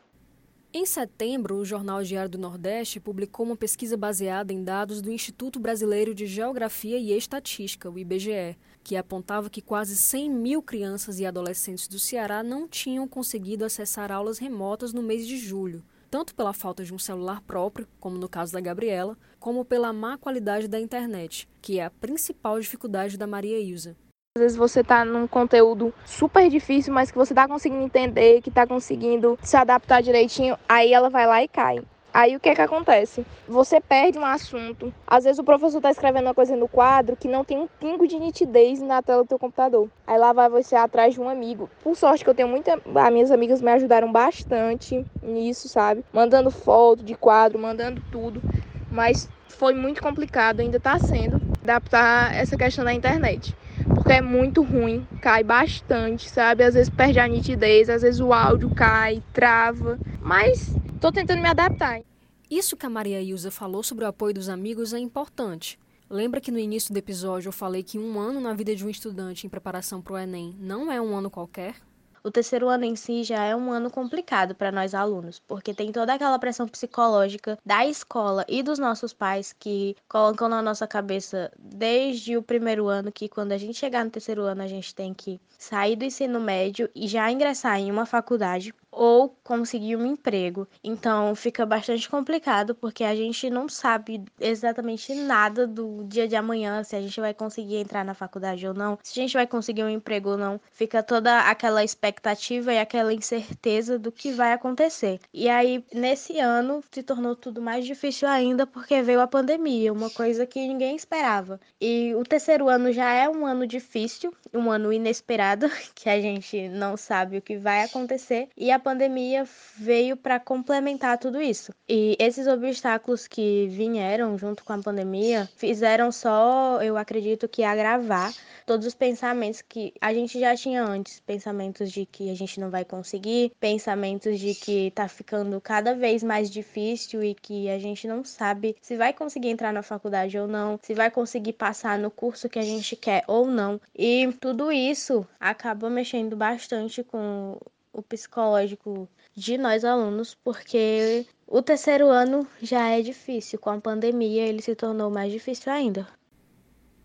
Em 0.73 0.87
setembro, 0.87 1.57
o 1.57 1.65
Jornal 1.65 2.01
Diário 2.01 2.31
do 2.31 2.39
Nordeste 2.39 3.01
publicou 3.01 3.45
uma 3.45 3.57
pesquisa 3.57 3.97
baseada 3.97 4.53
em 4.53 4.63
dados 4.63 5.03
do 5.03 5.11
Instituto 5.11 5.59
Brasileiro 5.59 6.15
de 6.15 6.27
Geografia 6.27 6.97
e 6.97 7.11
Estatística, 7.11 7.91
o 7.91 7.99
IBGE, 7.99 8.57
que 8.83 8.97
apontava 8.97 9.51
que 9.51 9.61
quase 9.63 9.97
100 9.97 10.31
mil 10.31 10.63
crianças 10.63 11.21
e 11.21 11.27
adolescentes 11.27 11.87
do 11.87 11.99
Ceará 11.99 12.43
não 12.43 12.67
tinham 12.67 13.07
conseguido 13.07 13.65
acessar 13.65 14.11
aulas 14.11 14.39
remotas 14.39 14.93
no 14.93 15.03
mês 15.03 15.27
de 15.27 15.37
julho, 15.37 15.83
tanto 16.11 16.35
pela 16.35 16.53
falta 16.53 16.85
de 16.85 16.93
um 16.93 16.99
celular 16.99 17.41
próprio, 17.43 17.87
como 18.01 18.19
no 18.19 18.29
caso 18.29 18.53
da 18.53 18.61
Gabriela, 18.61 19.17
como 19.39 19.65
pela 19.65 19.93
má 19.93 20.19
qualidade 20.19 20.67
da 20.67 20.81
internet, 20.81 21.49
que 21.63 21.79
é 21.79 21.85
a 21.85 21.91
principal 21.91 22.59
dificuldade 22.59 23.17
da 23.17 23.27
Maria 23.27 23.61
Ilza. 23.61 23.97
Às 24.37 24.43
vezes 24.43 24.57
você 24.57 24.85
tá 24.85 25.05
num 25.05 25.27
conteúdo 25.27 25.93
super 26.05 26.49
difícil, 26.49 26.95
mas 26.95 27.11
que 27.11 27.19
você 27.19 27.35
tá 27.35 27.49
conseguindo 27.49 27.83
entender, 27.83 28.41
que 28.41 28.51
tá 28.51 28.67
conseguindo 28.67 29.39
se 29.43 29.57
adaptar 29.57 30.03
direitinho, 30.03 30.57
aí 30.69 30.93
ela 30.93 31.11
vai 31.11 31.27
lá 31.27 31.43
e 31.43 31.49
cai. 31.49 31.83
Aí 32.13 32.35
o 32.35 32.41
que 32.41 32.49
é 32.49 32.55
que 32.55 32.61
acontece? 32.61 33.25
Você 33.49 33.81
perde 33.81 34.19
um 34.19 34.25
assunto. 34.25 34.93
Às 35.07 35.25
vezes 35.25 35.39
o 35.39 35.45
professor 35.45 35.79
está 35.79 35.91
escrevendo 35.91 36.27
uma 36.27 36.35
coisa 36.35 36.57
no 36.57 36.69
quadro 36.69 37.17
que 37.17 37.29
não 37.29 37.45
tem 37.45 37.59
um 37.59 37.69
pingo 37.79 38.07
de 38.07 38.19
nitidez 38.19 38.81
na 38.81 39.01
tela 39.01 39.23
do 39.23 39.29
teu 39.29 39.39
computador. 39.39 39.89
Aí 40.07 40.19
lá 40.19 40.33
vai 40.33 40.49
você 40.49 40.75
atrás 40.75 41.15
de 41.15 41.21
um 41.21 41.29
amigo. 41.29 41.71
Por 41.83 41.97
sorte 41.97 42.25
que 42.25 42.31
eu 42.31 42.35
tenho 42.35 42.49
muita. 42.49 42.81
As 42.95 43.13
minhas 43.13 43.31
amigas 43.31 43.63
me 43.63 43.71
ajudaram 43.71 44.11
bastante 44.11 45.07
nisso, 45.23 45.69
sabe? 45.69 46.05
Mandando 46.13 46.51
foto 46.51 47.05
de 47.05 47.15
quadro, 47.15 47.59
mandando 47.59 48.03
tudo. 48.11 48.43
Mas 48.91 49.29
foi 49.49 49.73
muito 49.73 50.03
complicado, 50.03 50.61
ainda 50.61 50.79
está 50.79 50.99
sendo, 50.99 51.41
adaptar 51.63 52.35
essa 52.35 52.57
questão 52.57 52.85
da 52.85 52.93
internet 52.93 53.55
porque 53.95 54.13
é 54.13 54.21
muito 54.21 54.63
ruim, 54.63 55.07
cai 55.21 55.43
bastante, 55.43 56.29
sabe? 56.29 56.63
Às 56.63 56.75
vezes 56.75 56.89
perde 56.89 57.19
a 57.19 57.27
nitidez, 57.27 57.89
às 57.89 58.03
vezes 58.03 58.21
o 58.21 58.33
áudio 58.33 58.71
cai, 58.71 59.23
trava, 59.33 59.99
mas 60.21 60.77
tô 61.01 61.11
tentando 61.11 61.41
me 61.41 61.49
adaptar. 61.49 62.03
Isso 62.51 62.77
que 62.77 62.85
a 62.85 62.91
Maria 62.91 63.23
Ilza 63.23 63.51
falou 63.51 63.83
sobre 63.83 64.05
o 64.05 64.09
apoio 64.09 64.35
dos 64.35 64.51
amigos 64.51 64.93
é 64.93 64.99
importante. 64.99 65.79
Lembra 66.11 66.41
que 66.41 66.51
no 66.51 66.59
início 66.59 66.93
do 66.93 66.99
episódio 66.99 67.49
eu 67.49 67.53
falei 67.53 67.83
que 67.83 67.99
um 67.99 68.19
ano 68.19 68.39
na 68.39 68.53
vida 68.53 68.77
de 68.77 68.85
um 68.85 68.91
estudante 68.91 69.47
em 69.47 69.51
preparação 69.51 70.03
para 70.03 70.13
o 70.13 70.19
Enem 70.19 70.55
não 70.61 70.93
é 70.93 71.01
um 71.01 71.17
ano 71.17 71.31
qualquer? 71.31 71.77
o 72.23 72.31
terceiro 72.31 72.69
ano 72.69 72.85
em 72.85 72.97
si 72.97 73.25
já 73.25 73.45
é 73.45 73.57
um 73.57 73.73
ano 73.73 73.91
complicado 73.91 74.55
para 74.55 74.71
nós 74.71 74.95
alunos, 74.95 75.39
porque 75.39 75.73
tem 75.73 75.91
toda 75.91 76.15
aquela 76.15 76.39
pressão 76.39 76.69
psicológica 76.69 77.59
da 77.65 77.87
escola 77.87 78.45
e 78.49 78.63
dos 78.63 78.79
nossos 78.79 79.13
pais 79.13 79.55
que 79.59 79.97
colocam 80.09 80.49
na 80.49 80.61
nossa 80.61 80.87
cabeça 80.87 81.51
desde 81.59 82.37
o 82.37 82.43
primeiro 82.43 82.89
ano 82.89 83.13
que 83.13 83.29
quando 83.29 83.53
a 83.53 83.59
gente 83.59 83.79
chegar 83.79 84.05
no 84.05 84.11
terceiro 84.11 84.43
ano 84.43 84.63
a 84.63 84.67
gente 84.67 84.95
tem 84.95 85.15
que 85.15 85.41
sair 85.59 85.97
do 85.97 86.05
ensino 86.05 86.41
médio 86.41 86.89
e 86.95 87.09
já 87.09 87.31
ingressar 87.31 87.79
em 87.79 87.91
uma 87.91 88.07
faculdade 88.07 88.75
ou 88.91 89.37
conseguir 89.43 89.97
um 89.97 90.07
emprego. 90.07 90.67
Então 90.83 91.35
fica 91.35 91.65
bastante 91.65 92.09
complicado 92.09 92.75
porque 92.75 93.05
a 93.05 93.15
gente 93.15 93.49
não 93.51 93.69
sabe 93.69 94.25
exatamente 94.41 95.15
nada 95.15 95.67
do 95.67 96.05
dia 96.05 96.27
de 96.27 96.37
amanhã, 96.37 96.83
se 96.83 96.97
a 96.97 97.01
gente 97.01 97.21
vai 97.21 97.33
conseguir 97.33 97.77
entrar 97.77 98.05
na 98.05 98.15
faculdade 98.15 98.67
ou 98.67 98.75
não, 98.75 98.99
se 99.03 99.19
a 99.19 99.23
gente 99.23 99.35
vai 99.35 99.47
conseguir 99.47 99.85
um 99.85 99.89
emprego 99.89 100.31
ou 100.31 100.37
não. 100.37 100.61
Fica 100.73 101.03
toda 101.03 101.41
aquela 101.41 101.85
expectativa 101.85 102.73
e 102.73 102.79
aquela 102.79 103.13
incerteza 103.13 103.99
do 103.99 104.11
que 104.11 104.33
vai 104.33 104.53
acontecer. 104.53 105.21
E 105.33 105.49
aí, 105.49 105.85
nesse 105.93 106.39
ano, 106.39 106.83
se 106.91 107.03
tornou 107.03 107.37
tudo 107.37 107.61
mais 107.61 107.85
difícil 107.85 108.29
ainda 108.29 108.67
porque 108.67 109.03
veio 109.03 109.21
a 109.21 109.27
pandemia, 109.27 109.93
uma 109.93 110.11
coisa 110.11 110.47
que 110.47 110.67
ninguém 110.67 110.97
esperava. 110.97 111.61
E 111.81 112.15
o 112.15 112.25
terceiro 112.25 112.69
ano 112.69 112.93
já 112.93 113.13
é 113.13 113.29
um 113.29 113.47
ano 113.47 113.67
difícil, 113.67 114.35
um 114.53 114.71
ano 114.71 114.93
inesperado, 114.93 115.69
que 115.95 116.09
a 116.09 116.21
gente 116.21 116.69
não 116.69 116.97
sabe 116.97 117.39
o 117.39 117.43
que 117.43 117.57
vai 117.57 117.83
acontecer. 117.83 118.49
E 118.57 118.71
a 118.71 118.79
pandemia 118.81 119.47
veio 119.77 120.17
para 120.17 120.41
complementar 120.41 121.19
tudo 121.19 121.41
isso. 121.41 121.73
E 121.89 122.17
esses 122.19 122.47
obstáculos 122.47 123.27
que 123.27 123.67
vieram 123.69 124.37
junto 124.39 124.65
com 124.65 124.73
a 124.73 124.79
pandemia 124.79 125.49
fizeram 125.57 126.11
só, 126.11 126.83
eu 126.83 126.97
acredito 126.97 127.49
que 127.49 127.63
agravar 127.63 128.33
todos 128.67 128.87
os 128.87 128.95
pensamentos 128.95 129.63
que 129.63 129.93
a 130.01 130.15
gente 130.15 130.39
já 130.39 130.57
tinha 130.57 130.83
antes, 130.83 131.21
pensamentos 131.21 131.91
de 131.91 132.07
que 132.07 132.31
a 132.31 132.35
gente 132.35 132.61
não 132.61 132.71
vai 132.71 132.85
conseguir, 132.85 133.53
pensamentos 133.61 134.39
de 134.39 134.55
que 134.55 134.91
tá 134.93 135.09
ficando 135.09 135.61
cada 135.61 135.95
vez 135.95 136.23
mais 136.23 136.51
difícil 136.51 137.23
e 137.23 137.35
que 137.35 137.69
a 137.69 137.79
gente 137.79 138.07
não 138.07 138.25
sabe 138.25 138.77
se 138.81 138.97
vai 138.97 139.13
conseguir 139.13 139.49
entrar 139.49 139.73
na 139.73 139.83
faculdade 139.83 140.39
ou 140.39 140.47
não, 140.47 140.79
se 140.83 140.95
vai 140.95 141.11
conseguir 141.11 141.53
passar 141.55 141.99
no 141.99 142.11
curso 142.11 142.49
que 142.49 142.59
a 142.59 142.63
gente 142.63 142.97
quer 142.97 143.25
ou 143.27 143.47
não. 143.47 143.81
E 143.97 144.33
tudo 144.41 144.71
isso 144.73 145.27
acaba 145.39 145.91
mexendo 145.91 146.37
bastante 146.37 147.03
com 147.03 147.59
o 147.93 148.03
psicológico 148.03 149.09
de 149.35 149.59
nós 149.59 149.85
alunos, 149.85 150.35
porque 150.35 151.27
o 151.47 151.63
terceiro 151.63 152.09
ano 152.09 152.47
já 152.61 152.89
é 152.89 153.03
difícil, 153.03 153.59
com 153.59 153.71
a 153.71 153.81
pandemia 153.81 154.47
ele 154.47 154.63
se 154.63 154.75
tornou 154.75 155.11
mais 155.11 155.33
difícil 155.33 155.73
ainda. 155.73 156.07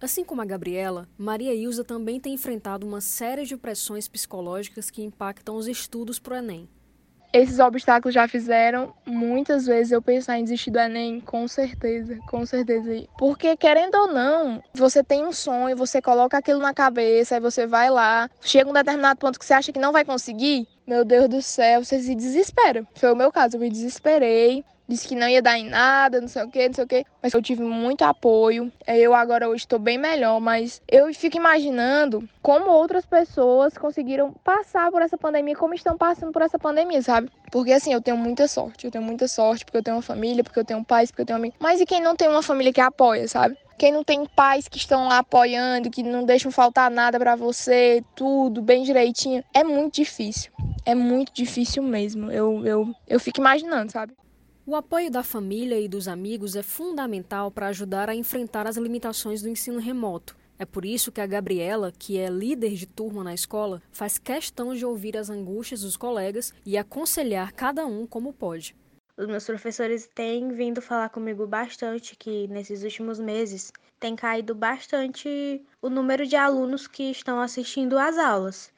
Assim 0.01 0.23
como 0.23 0.41
a 0.41 0.45
Gabriela, 0.45 1.07
Maria 1.17 1.53
Ilza 1.53 1.83
também 1.83 2.19
tem 2.19 2.33
enfrentado 2.33 2.85
uma 2.85 3.01
série 3.01 3.45
de 3.45 3.57
pressões 3.57 4.07
psicológicas 4.07 4.89
que 4.91 5.03
impactam 5.03 5.55
os 5.55 5.67
estudos 5.67 6.19
para 6.19 6.35
o 6.35 6.37
Enem. 6.37 6.69
Esses 7.33 7.59
obstáculos 7.59 8.13
já 8.13 8.27
fizeram 8.27 8.93
muitas 9.05 9.65
vezes 9.65 9.91
eu 9.91 10.01
pensar 10.01 10.39
em 10.39 10.43
desistir 10.43 10.71
do 10.71 10.79
Enem, 10.79 11.19
com 11.19 11.47
certeza, 11.47 12.17
com 12.29 12.45
certeza. 12.45 13.05
Porque, 13.17 13.57
querendo 13.57 13.95
ou 13.95 14.07
não, 14.07 14.63
você 14.73 15.03
tem 15.03 15.25
um 15.25 15.33
sonho, 15.33 15.75
você 15.75 16.01
coloca 16.01 16.37
aquilo 16.37 16.59
na 16.59 16.73
cabeça, 16.73 17.35
aí 17.35 17.41
você 17.41 17.67
vai 17.67 17.89
lá, 17.89 18.29
chega 18.39 18.69
um 18.69 18.73
determinado 18.73 19.19
ponto 19.19 19.37
que 19.37 19.45
você 19.45 19.53
acha 19.53 19.73
que 19.73 19.79
não 19.79 19.91
vai 19.91 20.05
conseguir, 20.05 20.65
meu 20.87 21.03
Deus 21.03 21.27
do 21.27 21.41
céu, 21.41 21.83
você 21.83 21.99
se 21.99 22.15
desespera. 22.15 22.85
Foi 22.95 23.11
o 23.11 23.15
meu 23.15 23.31
caso, 23.31 23.55
eu 23.55 23.59
me 23.59 23.69
desesperei, 23.69 24.63
disse 24.87 25.07
que 25.07 25.15
não 25.15 25.27
ia 25.27 25.41
dar 25.41 25.57
em 25.57 25.67
nada, 25.67 26.21
não 26.21 26.27
sei 26.27 26.43
o 26.43 26.49
que, 26.49 26.67
não 26.67 26.73
sei 26.75 26.83
o 26.83 26.87
que. 26.87 27.05
Mas 27.21 27.33
eu 27.33 27.41
tive 27.41 27.63
muito 27.63 28.03
apoio. 28.03 28.71
Eu 28.87 29.13
agora 29.13 29.49
hoje 29.49 29.63
estou 29.63 29.79
bem 29.79 29.97
melhor, 29.97 30.39
mas 30.39 30.81
eu 30.87 31.11
fico 31.13 31.37
imaginando 31.37 32.27
como 32.41 32.69
outras 32.69 33.05
pessoas 33.05 33.77
conseguiram 33.77 34.31
passar 34.43 34.91
por 34.91 35.01
essa 35.01 35.17
pandemia, 35.17 35.55
como 35.55 35.73
estão 35.73 35.97
passando 35.97 36.31
por 36.31 36.41
essa 36.41 36.59
pandemia, 36.59 37.01
sabe? 37.01 37.31
Porque 37.51 37.71
assim, 37.71 37.93
eu 37.93 38.01
tenho 38.01 38.17
muita 38.17 38.47
sorte. 38.47 38.85
Eu 38.85 38.91
tenho 38.91 39.03
muita 39.03 39.27
sorte 39.27 39.65
porque 39.65 39.77
eu 39.77 39.83
tenho 39.83 39.97
uma 39.97 40.03
família, 40.03 40.43
porque 40.43 40.59
eu 40.59 40.65
tenho 40.65 40.83
pais, 40.83 41.09
porque 41.09 41.23
eu 41.23 41.25
tenho 41.25 41.39
amigos. 41.39 41.57
Mas 41.59 41.81
e 41.81 41.85
quem 41.85 42.01
não 42.01 42.15
tem 42.15 42.27
uma 42.27 42.43
família 42.43 42.71
que 42.71 42.81
apoia, 42.81 43.27
sabe? 43.27 43.57
quem 43.77 43.91
não 43.91 44.05
tem 44.05 44.25
pais 44.25 44.69
que 44.69 44.77
estão 44.77 45.09
lá 45.09 45.17
apoiando, 45.17 45.89
que 45.89 46.01
não 46.01 46.23
deixam 46.23 46.49
faltar 46.49 46.89
nada 46.89 47.19
para 47.19 47.35
você, 47.35 48.01
tudo 48.15 48.61
bem 48.61 48.83
direitinho, 48.83 49.43
é 49.53 49.65
muito 49.65 49.95
difícil. 49.95 50.49
É 50.85 50.93
muito 50.93 51.33
difícil 51.33 51.81
mesmo. 51.81 52.31
Eu, 52.31 52.65
eu, 52.65 52.95
eu 53.07 53.19
fico 53.19 53.39
imaginando, 53.39 53.91
sabe? 53.91 54.15
O 54.67 54.75
apoio 54.75 55.11
da 55.11 55.23
família 55.23 55.79
e 55.79 55.87
dos 55.87 56.07
amigos 56.07 56.55
é 56.55 56.63
fundamental 56.63 57.51
para 57.51 57.67
ajudar 57.67 58.09
a 58.09 58.15
enfrentar 58.15 58.67
as 58.67 58.77
limitações 58.77 59.41
do 59.41 59.49
ensino 59.49 59.79
remoto. 59.79 60.35
É 60.57 60.65
por 60.65 60.85
isso 60.85 61.11
que 61.11 61.19
a 61.19 61.27
Gabriela, 61.27 61.91
que 61.91 62.17
é 62.17 62.29
líder 62.29 62.73
de 62.73 62.85
turma 62.85 63.23
na 63.23 63.33
escola, 63.33 63.81
faz 63.91 64.17
questão 64.17 64.73
de 64.73 64.85
ouvir 64.85 65.17
as 65.17 65.29
angústias 65.29 65.81
dos 65.81 65.97
colegas 65.97 66.53
e 66.65 66.77
aconselhar 66.77 67.51
cada 67.51 67.85
um 67.85 68.07
como 68.07 68.31
pode. 68.31 68.75
Os 69.17 69.27
meus 69.27 69.45
professores 69.45 70.09
têm 70.13 70.49
vindo 70.53 70.81
falar 70.81 71.09
comigo 71.09 71.45
bastante 71.47 72.15
que 72.15 72.47
nesses 72.47 72.83
últimos 72.83 73.19
meses 73.19 73.71
tem 73.99 74.15
caído 74.15 74.53
bastante 74.53 75.63
o 75.81 75.89
número 75.89 76.25
de 76.25 76.35
alunos 76.35 76.87
que 76.87 77.11
estão 77.11 77.39
assistindo 77.39 77.97
às 77.97 78.17
aulas. 78.17 78.71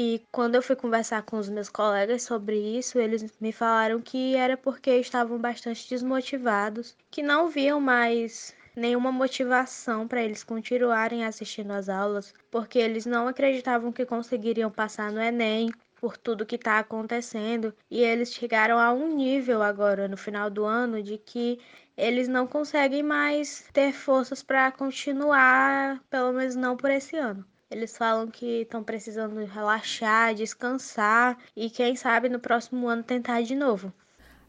E 0.00 0.22
quando 0.30 0.54
eu 0.54 0.62
fui 0.62 0.76
conversar 0.76 1.22
com 1.24 1.38
os 1.38 1.48
meus 1.48 1.68
colegas 1.68 2.22
sobre 2.22 2.56
isso, 2.56 3.00
eles 3.00 3.36
me 3.40 3.50
falaram 3.50 4.00
que 4.00 4.36
era 4.36 4.56
porque 4.56 4.92
estavam 4.92 5.40
bastante 5.40 5.90
desmotivados, 5.90 6.96
que 7.10 7.20
não 7.20 7.48
viam 7.48 7.80
mais 7.80 8.54
nenhuma 8.76 9.10
motivação 9.10 10.06
para 10.06 10.22
eles 10.22 10.44
continuarem 10.44 11.24
assistindo 11.24 11.72
às 11.72 11.88
aulas, 11.88 12.32
porque 12.48 12.78
eles 12.78 13.06
não 13.06 13.26
acreditavam 13.26 13.90
que 13.90 14.06
conseguiriam 14.06 14.70
passar 14.70 15.10
no 15.10 15.20
Enem 15.20 15.68
por 15.96 16.16
tudo 16.16 16.46
que 16.46 16.54
está 16.54 16.78
acontecendo 16.78 17.74
e 17.90 18.00
eles 18.00 18.32
chegaram 18.32 18.78
a 18.78 18.92
um 18.92 19.16
nível 19.16 19.64
agora 19.64 20.06
no 20.06 20.16
final 20.16 20.48
do 20.48 20.64
ano 20.64 21.02
de 21.02 21.18
que 21.18 21.58
eles 21.96 22.28
não 22.28 22.46
conseguem 22.46 23.02
mais 23.02 23.64
ter 23.72 23.92
forças 23.92 24.44
para 24.44 24.70
continuar, 24.70 26.00
pelo 26.08 26.32
menos 26.32 26.54
não 26.54 26.76
por 26.76 26.88
esse 26.88 27.16
ano. 27.16 27.44
Eles 27.70 27.98
falam 27.98 28.28
que 28.28 28.62
estão 28.62 28.82
precisando 28.82 29.44
relaxar, 29.44 30.34
descansar 30.34 31.36
e 31.54 31.68
quem 31.68 31.94
sabe 31.94 32.28
no 32.28 32.40
próximo 32.40 32.88
ano 32.88 33.02
tentar 33.02 33.42
de 33.42 33.54
novo. 33.54 33.92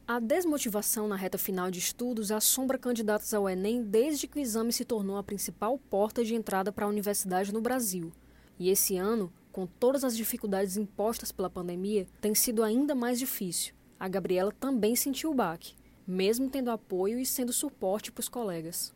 A 0.08 0.20
desmotivação 0.20 1.06
na 1.06 1.18
reta 1.18 1.38
final 1.38 1.70
de 1.70 1.80
estudos 1.80 2.32
assombra 2.32 2.78
candidatos 2.78 3.34
ao 3.34 3.50
Enem 3.50 3.84
desde 3.84 4.26
que 4.26 4.40
o 4.40 4.42
exame 4.42 4.72
se 4.72 4.86
tornou 4.86 5.18
a 5.18 5.24
principal 5.24 5.78
porta 5.78 6.24
de 6.24 6.34
entrada 6.34 6.72
para 6.72 6.86
a 6.86 6.90
universidade 6.90 7.54
no 7.54 7.62
Brasil. 7.62 8.12
E 8.58 8.70
esse 8.70 8.96
ano, 8.96 9.32
com 9.52 9.68
todas 9.68 10.06
as 10.06 10.16
dificuldades 10.16 10.78
impostas 10.78 11.32
pela 11.32 11.50
pandemia, 11.50 12.08
tem 12.22 12.34
sido 12.34 12.64
ainda 12.64 12.96
mais 12.96 13.20
difícil. 13.20 13.76
A 14.00 14.08
Gabriela 14.08 14.54
também 14.58 14.96
sentiu 14.96 15.32
o 15.32 15.36
baque, 15.36 15.76
mesmo 16.08 16.50
tendo 16.50 16.72
apoio 16.72 17.20
e 17.20 17.26
sendo 17.26 17.52
suporte 17.52 18.12
para 18.14 18.22
os 18.22 18.30
colegas. 18.30 18.94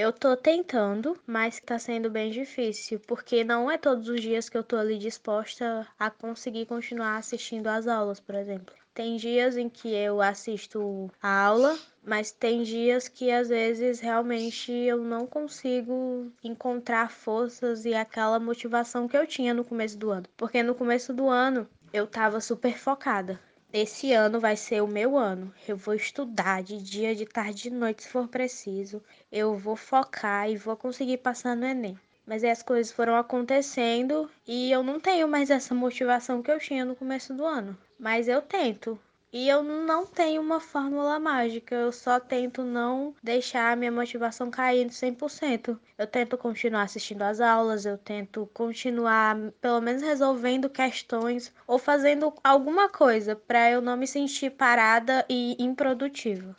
Eu 0.00 0.12
tô 0.12 0.36
tentando, 0.36 1.18
mas 1.26 1.58
tá 1.58 1.76
sendo 1.76 2.08
bem 2.08 2.30
difícil, 2.30 3.00
porque 3.00 3.42
não 3.42 3.68
é 3.68 3.76
todos 3.76 4.08
os 4.08 4.20
dias 4.20 4.48
que 4.48 4.56
eu 4.56 4.62
tô 4.62 4.76
ali 4.76 4.96
disposta 4.96 5.88
a 5.98 6.08
conseguir 6.08 6.66
continuar 6.66 7.16
assistindo 7.16 7.66
às 7.66 7.88
aulas, 7.88 8.20
por 8.20 8.36
exemplo. 8.36 8.72
Tem 8.94 9.16
dias 9.16 9.56
em 9.56 9.68
que 9.68 9.92
eu 9.92 10.22
assisto 10.22 11.10
a 11.20 11.46
aula, 11.46 11.76
mas 12.00 12.30
tem 12.30 12.62
dias 12.62 13.08
que 13.08 13.32
às 13.32 13.48
vezes 13.48 13.98
realmente 13.98 14.70
eu 14.70 14.98
não 14.98 15.26
consigo 15.26 16.30
encontrar 16.44 17.10
forças 17.10 17.84
e 17.84 17.92
aquela 17.92 18.38
motivação 18.38 19.08
que 19.08 19.16
eu 19.16 19.26
tinha 19.26 19.52
no 19.52 19.64
começo 19.64 19.98
do 19.98 20.12
ano. 20.12 20.26
Porque 20.36 20.62
no 20.62 20.76
começo 20.76 21.12
do 21.12 21.28
ano 21.28 21.68
eu 21.92 22.06
tava 22.06 22.40
super 22.40 22.78
focada. 22.78 23.40
Esse 23.72 24.14
ano 24.14 24.40
vai 24.40 24.56
ser 24.56 24.82
o 24.82 24.88
meu 24.88 25.14
ano. 25.14 25.52
Eu 25.68 25.76
vou 25.76 25.92
estudar 25.92 26.62
de 26.62 26.82
dia, 26.82 27.14
de 27.14 27.26
tarde, 27.26 27.64
de 27.64 27.70
noite, 27.70 28.02
se 28.02 28.08
for 28.08 28.26
preciso. 28.26 29.02
Eu 29.30 29.56
vou 29.56 29.76
focar 29.76 30.50
e 30.50 30.56
vou 30.56 30.74
conseguir 30.74 31.18
passar 31.18 31.54
no 31.54 31.66
Enem. 31.66 31.98
Mas 32.26 32.42
aí 32.42 32.50
as 32.50 32.62
coisas 32.62 32.90
foram 32.90 33.14
acontecendo 33.14 34.30
e 34.46 34.72
eu 34.72 34.82
não 34.82 34.98
tenho 34.98 35.28
mais 35.28 35.50
essa 35.50 35.74
motivação 35.74 36.42
que 36.42 36.50
eu 36.50 36.58
tinha 36.58 36.82
no 36.82 36.96
começo 36.96 37.34
do 37.34 37.44
ano. 37.44 37.76
Mas 37.98 38.26
eu 38.26 38.40
tento. 38.40 38.98
E 39.30 39.46
eu 39.46 39.62
não 39.62 40.06
tenho 40.06 40.40
uma 40.40 40.58
fórmula 40.58 41.20
mágica, 41.20 41.74
eu 41.74 41.92
só 41.92 42.18
tento 42.18 42.64
não 42.64 43.14
deixar 43.22 43.72
a 43.72 43.76
minha 43.76 43.92
motivação 43.92 44.50
cair 44.50 44.84
no 44.84 44.90
100%. 44.90 45.78
Eu 45.98 46.06
tento 46.06 46.38
continuar 46.38 46.84
assistindo 46.84 47.20
às 47.20 47.38
aulas, 47.38 47.84
eu 47.84 47.98
tento 47.98 48.48
continuar 48.54 49.36
pelo 49.60 49.82
menos 49.82 50.00
resolvendo 50.00 50.70
questões 50.70 51.52
ou 51.66 51.78
fazendo 51.78 52.32
alguma 52.42 52.88
coisa 52.88 53.36
para 53.36 53.70
eu 53.70 53.82
não 53.82 53.98
me 53.98 54.06
sentir 54.06 54.50
parada 54.50 55.26
e 55.28 55.62
improdutiva. 55.62 56.56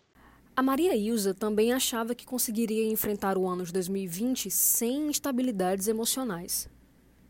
A 0.55 0.61
Maria 0.61 0.95
Ilza 0.95 1.33
também 1.33 1.73
achava 1.73 2.13
que 2.13 2.25
conseguiria 2.25 2.85
enfrentar 2.91 3.35
o 3.35 3.47
ano 3.47 3.63
de 3.63 3.73
2020 3.73 4.51
sem 4.51 5.07
instabilidades 5.07 5.87
emocionais. 5.87 6.69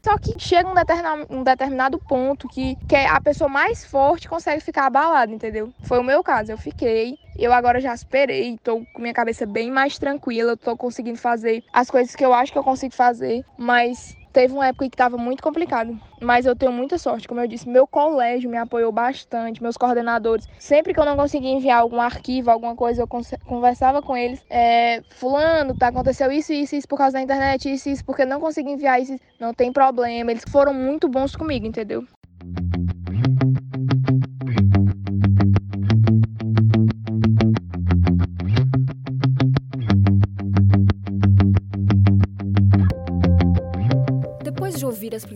Só 0.10 0.18
que 0.18 0.34
chega 0.40 0.68
um 0.68 0.74
determinado, 0.74 1.28
um 1.30 1.44
determinado 1.44 2.00
ponto 2.00 2.48
que, 2.48 2.76
que 2.88 2.96
a 2.96 3.22
pessoa 3.22 3.48
mais 3.48 3.86
forte 3.86 4.28
consegue 4.28 4.60
ficar 4.60 4.88
abalada, 4.88 5.32
entendeu? 5.32 5.72
Foi 5.84 6.00
o 6.00 6.04
meu 6.04 6.24
caso, 6.24 6.52
eu 6.52 6.58
fiquei. 6.58 7.20
Eu 7.36 7.54
agora 7.54 7.80
já 7.80 7.94
esperei, 7.94 8.58
tô 8.64 8.84
com 8.92 9.04
minha 9.04 9.14
cabeça 9.14 9.46
bem 9.46 9.70
mais 9.70 10.00
tranquila, 10.00 10.58
tô 10.58 10.76
conseguindo 10.76 11.20
fazer 11.20 11.64
as 11.72 11.92
coisas 11.92 12.16
que 12.16 12.26
eu 12.26 12.34
acho 12.34 12.52
que 12.52 12.58
eu 12.58 12.64
consigo 12.64 12.96
fazer, 12.96 13.46
mas 13.56 14.18
teve 14.40 14.54
uma 14.54 14.68
época 14.68 14.88
que 14.88 14.96
estava 14.96 15.18
muito 15.18 15.44
complicado, 15.44 16.00
mas 16.22 16.46
eu 16.46 16.56
tenho 16.56 16.72
muita 16.72 16.98
sorte, 16.98 17.28
como 17.28 17.42
eu 17.42 17.48
disse, 17.48 17.68
meu 17.68 17.86
colégio 17.86 18.50
me 18.50 18.56
apoiou 18.56 18.90
bastante, 18.90 19.62
meus 19.62 19.76
coordenadores. 19.76 20.48
Sempre 20.58 20.94
que 20.94 21.00
eu 21.00 21.04
não 21.04 21.18
conseguia 21.18 21.52
enviar 21.52 21.82
algum 21.82 22.00
arquivo, 22.00 22.50
alguma 22.50 22.74
coisa, 22.74 23.02
eu 23.02 23.08
conversava 23.46 24.02
com 24.02 24.16
eles. 24.16 24.42
É, 24.50 25.04
fulano, 25.10 25.76
tá, 25.76 25.88
aconteceu 25.88 26.32
isso, 26.32 26.54
isso, 26.54 26.74
isso 26.74 26.88
por 26.88 26.98
causa 26.98 27.18
da 27.18 27.22
internet, 27.22 27.70
isso, 27.70 27.90
isso, 27.90 28.06
porque 28.06 28.24
não 28.24 28.40
consegui 28.40 28.72
enviar 28.72 29.02
isso, 29.02 29.20
não 29.38 29.54
tem 29.54 29.74
problema. 29.74 30.32
Eles 30.32 30.46
foram 30.50 30.74
muito 30.74 31.10
bons 31.10 31.36
comigo, 31.36 31.68
entendeu? 31.68 32.06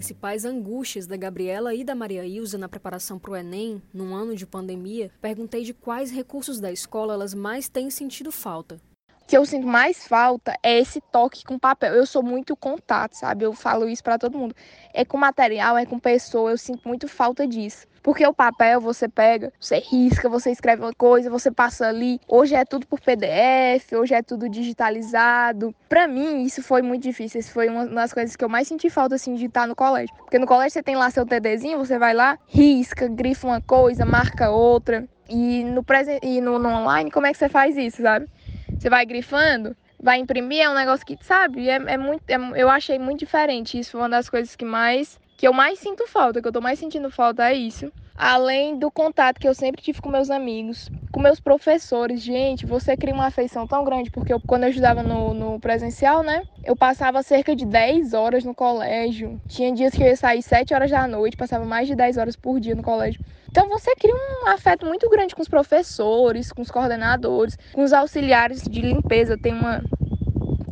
Principais 0.04 0.44
angústias 0.44 1.08
da 1.08 1.16
Gabriela 1.16 1.74
e 1.74 1.82
da 1.82 1.96
Maria 1.96 2.26
Ilza 2.26 2.58
na 2.58 2.68
preparação 2.68 3.18
para 3.18 3.32
o 3.32 3.36
Enem, 3.38 3.82
num 3.94 4.14
ano 4.14 4.36
de 4.36 4.46
pandemia, 4.46 5.10
perguntei 5.22 5.64
de 5.64 5.74
quais 5.74 6.12
recursos 6.12 6.60
da 6.60 6.70
escola 6.70 7.14
elas 7.14 7.34
mais 7.34 7.70
têm 7.70 7.90
sentido 7.90 8.30
falta. 8.30 8.82
O 9.22 9.26
que 9.26 9.38
eu 9.38 9.46
sinto 9.46 9.66
mais 9.66 10.06
falta 10.06 10.58
é 10.62 10.78
esse 10.78 11.00
toque 11.00 11.46
com 11.46 11.58
papel. 11.58 11.94
Eu 11.94 12.06
sou 12.06 12.22
muito 12.22 12.54
contato, 12.54 13.14
sabe? 13.14 13.46
Eu 13.46 13.54
falo 13.54 13.88
isso 13.88 14.04
para 14.04 14.20
todo 14.20 14.38
mundo. 14.38 14.54
É 14.94 15.06
com 15.06 15.18
material, 15.18 15.78
é 15.78 15.86
com 15.86 15.98
pessoa, 15.98 16.52
eu 16.52 16.58
sinto 16.58 16.86
muito 16.86 17.08
falta 17.08 17.48
disso. 17.48 17.88
Porque 18.04 18.28
o 18.28 18.34
papel 18.34 18.82
você 18.82 19.08
pega, 19.08 19.52
você 19.58 19.80
risca, 19.80 20.28
você 20.28 20.52
escreve 20.52 20.84
uma 20.84 20.94
coisa, 20.94 21.30
você 21.30 21.50
passa 21.50 21.88
ali. 21.88 22.20
Hoje 22.28 22.54
é 22.54 22.66
tudo 22.66 22.86
por 22.86 23.00
PDF, 23.00 23.94
hoje 23.94 24.14
é 24.14 24.22
tudo 24.22 24.50
digitalizado. 24.50 25.74
Para 25.88 26.06
mim, 26.06 26.44
isso 26.44 26.62
foi 26.62 26.82
muito 26.82 27.04
difícil. 27.04 27.40
Isso 27.40 27.54
foi 27.54 27.70
uma 27.70 27.88
das 27.88 28.14
coisas 28.14 28.36
que 28.36 28.44
eu 28.44 28.50
mais 28.50 28.68
senti 28.68 28.90
falta 28.90 29.16
assim 29.16 29.36
de 29.36 29.46
estar 29.46 29.66
no 29.66 29.74
colégio. 29.74 30.14
Porque 30.18 30.38
no 30.38 30.46
colégio 30.46 30.74
você 30.74 30.84
tem 30.84 30.98
lá 30.98 31.10
seu 31.10 31.26
TDzinho, 31.26 31.78
você 31.78 31.98
vai 31.98 32.14
lá, 32.14 32.38
risca, 32.46 33.08
grifa 33.08 33.48
uma 33.48 33.62
coisa, 33.62 34.06
marca 34.06 34.52
outra. 34.52 35.08
E 35.30 35.64
no, 35.64 35.82
presen 35.82 36.20
e 36.22 36.42
no, 36.42 36.60
no 36.60 36.68
online, 36.68 37.10
como 37.10 37.26
é 37.26 37.32
que 37.32 37.38
você 37.38 37.48
faz 37.48 37.78
isso, 37.78 38.02
sabe? 38.02 38.28
Você 38.78 38.90
vai 38.90 39.06
grifando, 39.06 39.74
vai 39.98 40.20
imprimir, 40.20 40.62
é 40.62 40.70
um 40.70 40.74
negócio 40.74 41.06
que, 41.06 41.18
sabe, 41.22 41.70
é, 41.70 41.76
é 41.76 41.98
muito. 41.98 42.22
É, 42.28 42.36
eu 42.56 42.70
achei 42.70 43.00
muito 43.00 43.20
diferente. 43.20 43.80
Isso 43.80 43.92
foi 43.92 44.02
uma 44.02 44.10
das 44.10 44.30
coisas 44.30 44.58
que 44.58 44.66
mais 44.66 45.18
que 45.38 45.48
eu 45.48 45.54
mais 45.54 45.80
sinto 45.80 46.08
falta, 46.08 46.42
que 46.42 46.48
eu 46.48 46.52
tô 46.52 46.62
mais 46.62 46.80
sentindo 46.80 47.10
falta 47.10 47.50
é 47.50 47.54
isso. 47.54 47.92
Além 48.16 48.78
do 48.78 48.92
contato 48.92 49.40
que 49.40 49.48
eu 49.48 49.56
sempre 49.56 49.82
tive 49.82 50.00
com 50.00 50.10
meus 50.10 50.30
amigos, 50.30 50.90
com 51.12 51.20
meus 51.20 51.40
professores. 51.40 52.22
Gente, 52.22 52.66
você 52.66 52.96
cria 52.96 53.14
uma 53.14 53.28
afeição 53.28 53.68
tão 53.68 53.84
grande, 53.84 54.12
porque 54.12 54.34
eu, 54.34 54.40
quando 54.40 54.64
eu 54.64 54.70
estudava 54.70 55.02
no, 55.02 55.34
no, 55.34 55.60
presencial, 55.60 56.24
né? 56.24 56.44
Eu 56.64 56.76
passava 56.76 57.24
cerca 57.24 57.56
de 57.56 57.66
10 57.66 58.14
horas 58.14 58.44
no 58.44 58.54
colégio. 58.54 59.42
Tinha 59.48 59.72
dias 59.72 59.94
que 59.94 60.02
eu 60.04 60.08
ia 60.08 60.16
sair 60.16 60.42
7 60.42 60.74
horas 60.74 60.92
da 60.92 61.08
noite, 61.08 61.38
passava 61.38 61.66
mais 61.66 61.88
de 61.88 61.96
10 61.96 62.18
horas 62.18 62.36
por 62.36 62.60
dia 62.60 62.76
no 62.76 62.84
colégio. 62.84 63.24
Então 63.50 63.70
você 63.70 63.96
cria 63.96 64.16
um 64.16 64.48
afeto 64.48 64.86
muito 64.86 65.08
grande 65.10 65.36
com 65.36 65.42
os 65.42 65.48
professores, 65.48 66.52
com 66.52 66.62
os 66.62 66.72
coordenadores, 66.72 67.58
com 67.72 67.84
os 67.84 67.94
auxiliares 67.94 68.64
de 68.64 68.82
limpeza. 68.82 69.38
Tem 69.38 69.54
uma 69.54 69.84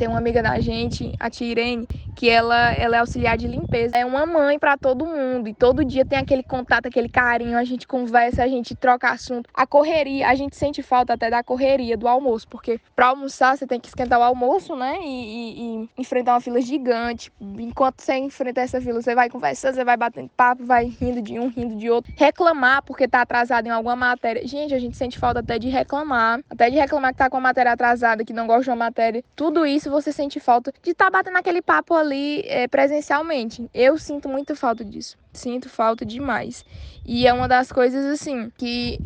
tem 0.01 0.07
uma 0.07 0.17
amiga 0.17 0.41
da 0.41 0.59
gente, 0.59 1.13
a 1.19 1.29
tia 1.29 1.51
Irene, 1.51 1.87
que 2.15 2.27
ela, 2.27 2.73
ela 2.73 2.95
é 2.95 2.99
auxiliar 3.01 3.37
de 3.37 3.47
limpeza. 3.47 3.95
É 3.95 4.03
uma 4.03 4.25
mãe 4.25 4.57
para 4.57 4.75
todo 4.75 5.05
mundo 5.05 5.47
e 5.47 5.53
todo 5.53 5.85
dia 5.85 6.03
tem 6.03 6.17
aquele 6.17 6.41
contato, 6.41 6.87
aquele 6.87 7.07
carinho, 7.07 7.55
a 7.55 7.63
gente 7.63 7.87
conversa, 7.87 8.43
a 8.43 8.47
gente 8.47 8.73
troca 8.73 9.11
assunto. 9.11 9.47
A 9.53 9.67
correria, 9.67 10.27
a 10.27 10.33
gente 10.33 10.55
sente 10.55 10.81
falta 10.81 11.13
até 11.13 11.29
da 11.29 11.43
correria 11.43 11.95
do 11.95 12.07
almoço, 12.07 12.47
porque 12.47 12.81
para 12.95 13.09
almoçar 13.09 13.55
você 13.55 13.67
tem 13.67 13.79
que 13.79 13.89
esquentar 13.89 14.19
o 14.19 14.23
almoço, 14.23 14.75
né? 14.75 14.97
E, 15.03 15.05
e, 15.05 15.83
e, 15.83 15.89
enfrentar 15.99 16.33
uma 16.33 16.41
fila 16.41 16.59
gigante. 16.59 17.31
Enquanto 17.39 18.01
você 18.01 18.17
enfrenta 18.17 18.61
essa 18.61 18.81
fila, 18.81 19.03
você 19.03 19.13
vai 19.13 19.29
conversando, 19.29 19.75
você 19.75 19.85
vai 19.85 19.97
batendo 19.97 20.31
papo, 20.35 20.65
vai 20.65 20.85
rindo 20.85 21.21
de 21.21 21.37
um, 21.37 21.47
rindo 21.47 21.75
de 21.75 21.91
outro. 21.91 22.11
Reclamar 22.17 22.81
porque 22.81 23.07
tá 23.07 23.21
atrasado 23.21 23.67
em 23.67 23.69
alguma 23.69 23.95
matéria. 23.95 24.47
Gente, 24.47 24.73
a 24.73 24.79
gente 24.79 24.97
sente 24.97 25.19
falta 25.19 25.41
até 25.41 25.59
de 25.59 25.69
reclamar, 25.69 26.39
até 26.49 26.71
de 26.71 26.77
reclamar 26.77 27.11
que 27.11 27.19
tá 27.19 27.29
com 27.29 27.37
a 27.37 27.41
matéria 27.41 27.71
atrasada, 27.71 28.25
que 28.25 28.33
não 28.33 28.47
gosta 28.47 28.63
de 28.63 28.69
uma 28.71 28.75
matéria. 28.77 29.23
Tudo 29.35 29.63
isso 29.63 29.90
você 29.91 30.11
sente 30.11 30.39
falta 30.39 30.73
de 30.81 30.91
estar 30.91 31.05
tá 31.05 31.11
batendo 31.11 31.37
aquele 31.37 31.61
papo 31.61 31.93
ali 31.93 32.41
é, 32.45 32.67
presencialmente. 32.67 33.69
Eu 33.73 33.97
sinto 33.97 34.27
muito 34.27 34.55
falta 34.55 34.83
disso. 34.83 35.17
Sinto 35.33 35.69
falta 35.69 36.05
demais. 36.05 36.65
E 37.05 37.27
é 37.27 37.33
uma 37.33 37.47
das 37.47 37.71
coisas 37.71 38.05
assim 38.05 38.51
que 38.57 38.99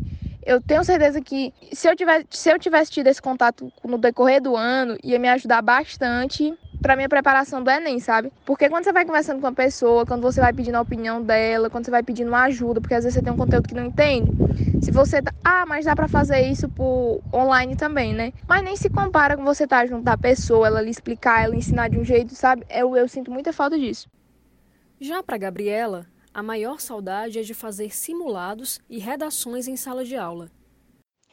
eu 0.46 0.60
tenho 0.60 0.84
certeza 0.84 1.20
que 1.20 1.52
se 1.72 1.88
eu 1.88 1.96
tivesse, 1.96 2.26
se 2.30 2.48
eu 2.48 2.58
tivesse 2.58 2.90
tido 2.92 3.08
esse 3.08 3.20
contato 3.20 3.70
no 3.84 3.98
decorrer 3.98 4.40
do 4.40 4.56
ano, 4.56 4.96
ia 5.02 5.18
me 5.18 5.28
ajudar 5.28 5.60
bastante 5.60 6.56
para 6.80 6.96
minha 6.96 7.08
preparação 7.08 7.62
do 7.62 7.70
Enem, 7.70 7.98
sabe? 8.00 8.32
Porque 8.44 8.68
quando 8.68 8.84
você 8.84 8.92
vai 8.92 9.04
conversando 9.04 9.40
com 9.40 9.46
uma 9.46 9.52
pessoa, 9.52 10.06
quando 10.06 10.22
você 10.22 10.40
vai 10.40 10.52
pedindo 10.52 10.76
a 10.76 10.80
opinião 10.80 11.22
dela, 11.22 11.70
quando 11.70 11.84
você 11.84 11.90
vai 11.90 12.02
pedindo 12.02 12.28
uma 12.28 12.44
ajuda, 12.44 12.80
porque 12.80 12.94
às 12.94 13.04
vezes 13.04 13.14
você 13.14 13.22
tem 13.22 13.32
um 13.32 13.36
conteúdo 13.36 13.68
que 13.68 13.74
não 13.74 13.86
entende, 13.86 14.30
se 14.82 14.90
você 14.90 15.22
tá, 15.22 15.32
ah, 15.44 15.64
mas 15.66 15.84
dá 15.84 15.94
para 15.96 16.08
fazer 16.08 16.40
isso 16.42 16.68
por 16.68 17.20
online 17.32 17.76
também, 17.76 18.14
né? 18.14 18.32
Mas 18.48 18.62
nem 18.62 18.76
se 18.76 18.88
compara 18.88 19.36
com 19.36 19.44
você 19.44 19.64
estar 19.64 19.80
tá 19.80 19.86
junto 19.86 20.04
da 20.04 20.16
pessoa, 20.16 20.66
ela 20.66 20.80
lhe 20.80 20.90
explicar, 20.90 21.44
ela 21.44 21.56
ensinar 21.56 21.88
de 21.88 21.98
um 21.98 22.04
jeito, 22.04 22.34
sabe? 22.34 22.64
Eu, 22.70 22.96
eu 22.96 23.08
sinto 23.08 23.30
muita 23.30 23.52
falta 23.52 23.78
disso. 23.78 24.08
Já 25.00 25.22
para 25.22 25.36
Gabriela, 25.36 26.06
a 26.32 26.42
maior 26.42 26.80
saudade 26.80 27.38
é 27.38 27.42
de 27.42 27.54
fazer 27.54 27.94
simulados 27.94 28.78
e 28.88 28.98
redações 28.98 29.66
em 29.68 29.76
sala 29.76 30.04
de 30.04 30.16
aula. 30.16 30.50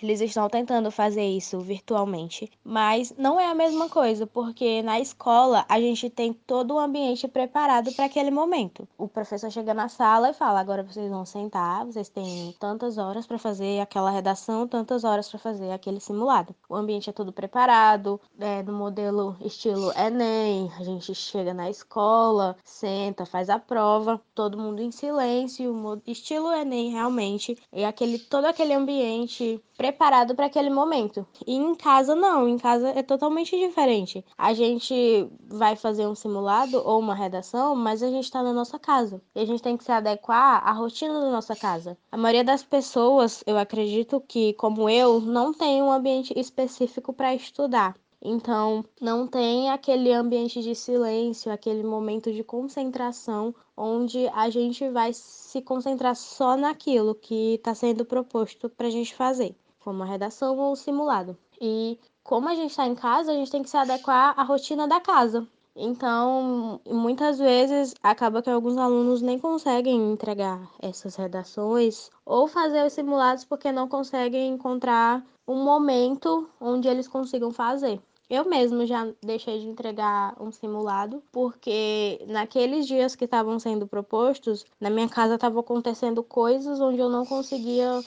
Eles 0.04 0.20
estão 0.20 0.50
tentando 0.50 0.92
fazer 0.92 1.26
isso 1.26 1.60
virtualmente, 1.62 2.52
mas 2.62 3.14
não 3.18 3.40
é 3.40 3.48
a 3.48 3.56
mesma 3.56 3.88
coisa, 3.88 4.28
porque 4.28 4.82
na 4.82 5.00
escola 5.00 5.66
a 5.70 5.80
gente 5.80 6.10
tem 6.10 6.34
todo 6.34 6.74
o 6.74 6.80
ambiente 6.80 7.26
preparado 7.26 7.90
para 7.94 8.06
aquele 8.06 8.30
momento. 8.30 8.86
O 8.98 9.08
professor 9.08 9.50
chega 9.50 9.74
na 9.74 9.88
sala 9.88 10.32
e 10.32 10.34
fala: 10.34 10.60
agora 10.60 10.84
vocês 10.84 11.10
vão 11.10 11.26
sentar, 11.26 11.86
vocês 11.86 12.10
têm 12.10 12.54
tantas 12.60 12.98
horas 12.98 13.26
para 13.26 13.40
fazer 13.40 13.80
aquela 13.80 14.12
redação, 14.12 14.68
tantas 14.68 15.06
horas 15.06 15.30
para 15.30 15.40
fazer 15.40 15.72
aquele 15.72 16.02
simulado. 16.02 16.54
O 16.68 16.76
ambiente 16.76 17.10
é 17.10 17.14
todo 17.14 17.32
preparado, 17.32 18.20
é 18.38 18.62
no 18.62 18.74
modelo 18.74 19.38
estilo 19.40 19.94
Enem. 19.98 20.70
A 20.78 20.84
gente 20.84 21.16
chega 21.16 21.54
na 21.54 21.70
escola, 21.70 22.58
senta, 22.64 23.26
faz 23.26 23.50
a 23.50 23.58
prova, 23.58 24.22
todo 24.36 24.58
mundo 24.58 24.82
em 24.82 24.92
silêncio, 24.92 26.02
estilo 26.06 26.52
Enem 26.52 26.92
realmente. 26.92 27.58
É 27.72 27.86
aquele 27.86 28.20
todo 28.20 28.46
aquele 28.46 28.74
ambiente 28.74 29.64
preparado 29.78 29.93
para 29.94 30.46
aquele 30.46 30.70
momento. 30.70 31.26
E 31.46 31.56
em 31.56 31.76
casa 31.76 32.16
não, 32.16 32.48
em 32.48 32.58
casa 32.58 32.90
é 32.90 33.02
totalmente 33.04 33.58
diferente. 33.58 34.26
A 34.38 34.54
gente 34.54 35.30
vai 35.48 35.76
fazer 35.76 36.08
um 36.08 36.16
simulado 36.16 36.82
ou 36.86 37.00
uma 37.00 37.16
redação, 37.16 37.76
mas 37.76 38.04
a 38.04 38.10
gente 38.10 38.26
está 38.26 38.44
na 38.44 38.54
nossa 38.54 38.78
casa. 38.78 39.22
E 39.36 39.40
a 39.40 39.46
gente 39.46 39.62
tem 39.62 39.78
que 39.78 39.84
se 39.84 39.92
adequar 39.92 40.68
à 40.68 40.72
rotina 40.72 41.20
da 41.20 41.32
nossa 41.32 41.56
casa. 41.56 41.98
A 42.12 42.18
maioria 42.18 42.44
das 42.44 42.64
pessoas, 42.64 43.44
eu 43.48 43.58
acredito 43.58 44.22
que, 44.28 44.54
como 44.54 44.90
eu, 44.90 45.20
não 45.20 45.54
tem 45.54 45.82
um 45.82 45.92
ambiente 45.92 46.34
específico 46.38 47.14
para 47.14 47.34
estudar. 47.36 47.96
Então, 48.26 48.86
não 49.02 49.28
tem 49.28 49.70
aquele 49.70 50.14
ambiente 50.14 50.62
de 50.62 50.74
silêncio, 50.74 51.52
aquele 51.52 51.84
momento 51.84 52.32
de 52.32 52.42
concentração 52.42 53.54
onde 53.76 54.28
a 54.30 54.50
gente 54.50 54.88
vai 54.90 55.12
se 55.14 55.62
concentrar 55.62 56.16
só 56.16 56.56
naquilo 56.56 57.16
que 57.16 57.56
está 57.56 57.76
sendo 57.76 58.06
proposto 58.06 58.70
para 58.70 58.88
a 58.88 58.90
gente 58.90 59.14
fazer 59.14 59.54
como 59.84 60.04
a 60.04 60.06
redação 60.06 60.58
ou 60.58 60.72
o 60.72 60.76
simulado. 60.76 61.38
E 61.60 62.00
como 62.24 62.50
a 62.50 62.56
gente 62.56 62.72
está 62.72 62.88
em 62.88 62.96
casa, 62.96 63.32
a 63.32 63.36
gente 63.36 63.52
tem 63.52 63.62
que 63.62 63.70
se 63.70 63.78
adequar 63.78 64.34
à 64.38 64.44
rotina 64.44 64.88
da 64.88 65.00
casa. 65.00 65.48
Então, 65.76 66.80
muitas 66.86 67.40
vezes 67.40 67.96
acaba 68.04 68.44
que 68.44 68.50
alguns 68.50 68.78
alunos 68.78 69.22
nem 69.22 69.40
conseguem 69.40 70.12
entregar 70.12 70.70
essas 70.80 71.16
redações 71.16 72.12
ou 72.24 72.48
fazer 72.48 72.86
os 72.86 72.94
simulados 72.94 73.44
porque 73.44 73.72
não 73.72 73.88
conseguem 73.88 74.52
encontrar 74.52 75.26
um 75.48 75.64
momento 75.64 76.48
onde 76.62 76.88
eles 76.88 77.08
consigam 77.08 77.52
fazer. 77.52 78.00
Eu 78.30 78.46
mesmo 78.46 78.86
já 78.86 79.08
deixei 79.22 79.60
de 79.60 79.68
entregar 79.68 80.36
um 80.40 80.52
simulado, 80.52 81.22
porque 81.32 82.24
naqueles 82.28 82.88
dias 82.88 83.16
que 83.16 83.26
estavam 83.26 83.60
sendo 83.60 83.86
propostos, 83.86 84.66
na 84.80 84.90
minha 84.90 85.10
casa 85.10 85.36
estavam 85.36 85.60
acontecendo 85.60 86.24
coisas 86.24 86.80
onde 86.80 87.00
eu 87.00 87.10
não 87.10 87.26
conseguia 87.26 88.02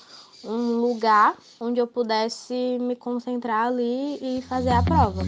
um 0.47 0.81
lugar 0.81 1.37
onde 1.61 1.81
eu 1.81 1.87
pudesse 1.87 2.79
me 2.81 2.95
concentrar 2.97 3.67
ali 3.67 4.19
e 4.21 4.43
fazer 4.43 4.71
a 4.71 4.83
prova. 4.83 5.23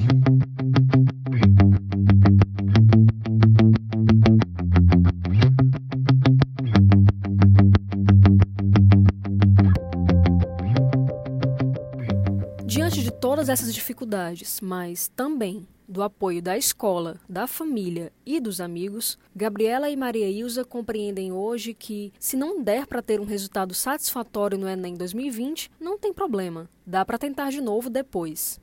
Diante 12.65 13.03
de 13.03 13.11
todas 13.11 13.49
essas 13.49 13.75
dificuldades, 13.75 14.61
mas 14.61 15.09
também 15.09 15.67
do 15.89 16.03
apoio 16.03 16.43
da 16.43 16.57
escola, 16.59 17.19
da 17.27 17.47
família 17.47 18.13
e 18.27 18.39
dos 18.39 18.61
amigos, 18.61 19.19
Gabriela 19.35 19.89
e 19.89 19.97
Maria 19.97 20.29
Ilza 20.29 20.65
compreendem 20.65 21.33
hoje 21.33 21.73
que, 21.73 22.13
se 22.21 22.37
não 22.37 22.63
der 22.63 22.87
para 22.87 23.01
ter 23.01 23.19
um 23.19 23.25
resultado 23.25 23.73
satisfatório 23.73 24.59
no 24.59 24.69
Enem 24.69 24.95
2020, 24.95 25.71
não 25.81 25.99
tem 25.99 26.13
problema, 26.13 26.69
dá 26.87 27.05
para 27.05 27.17
tentar 27.17 27.51
de 27.51 27.63
novo 27.63 27.89
depois. 27.89 28.61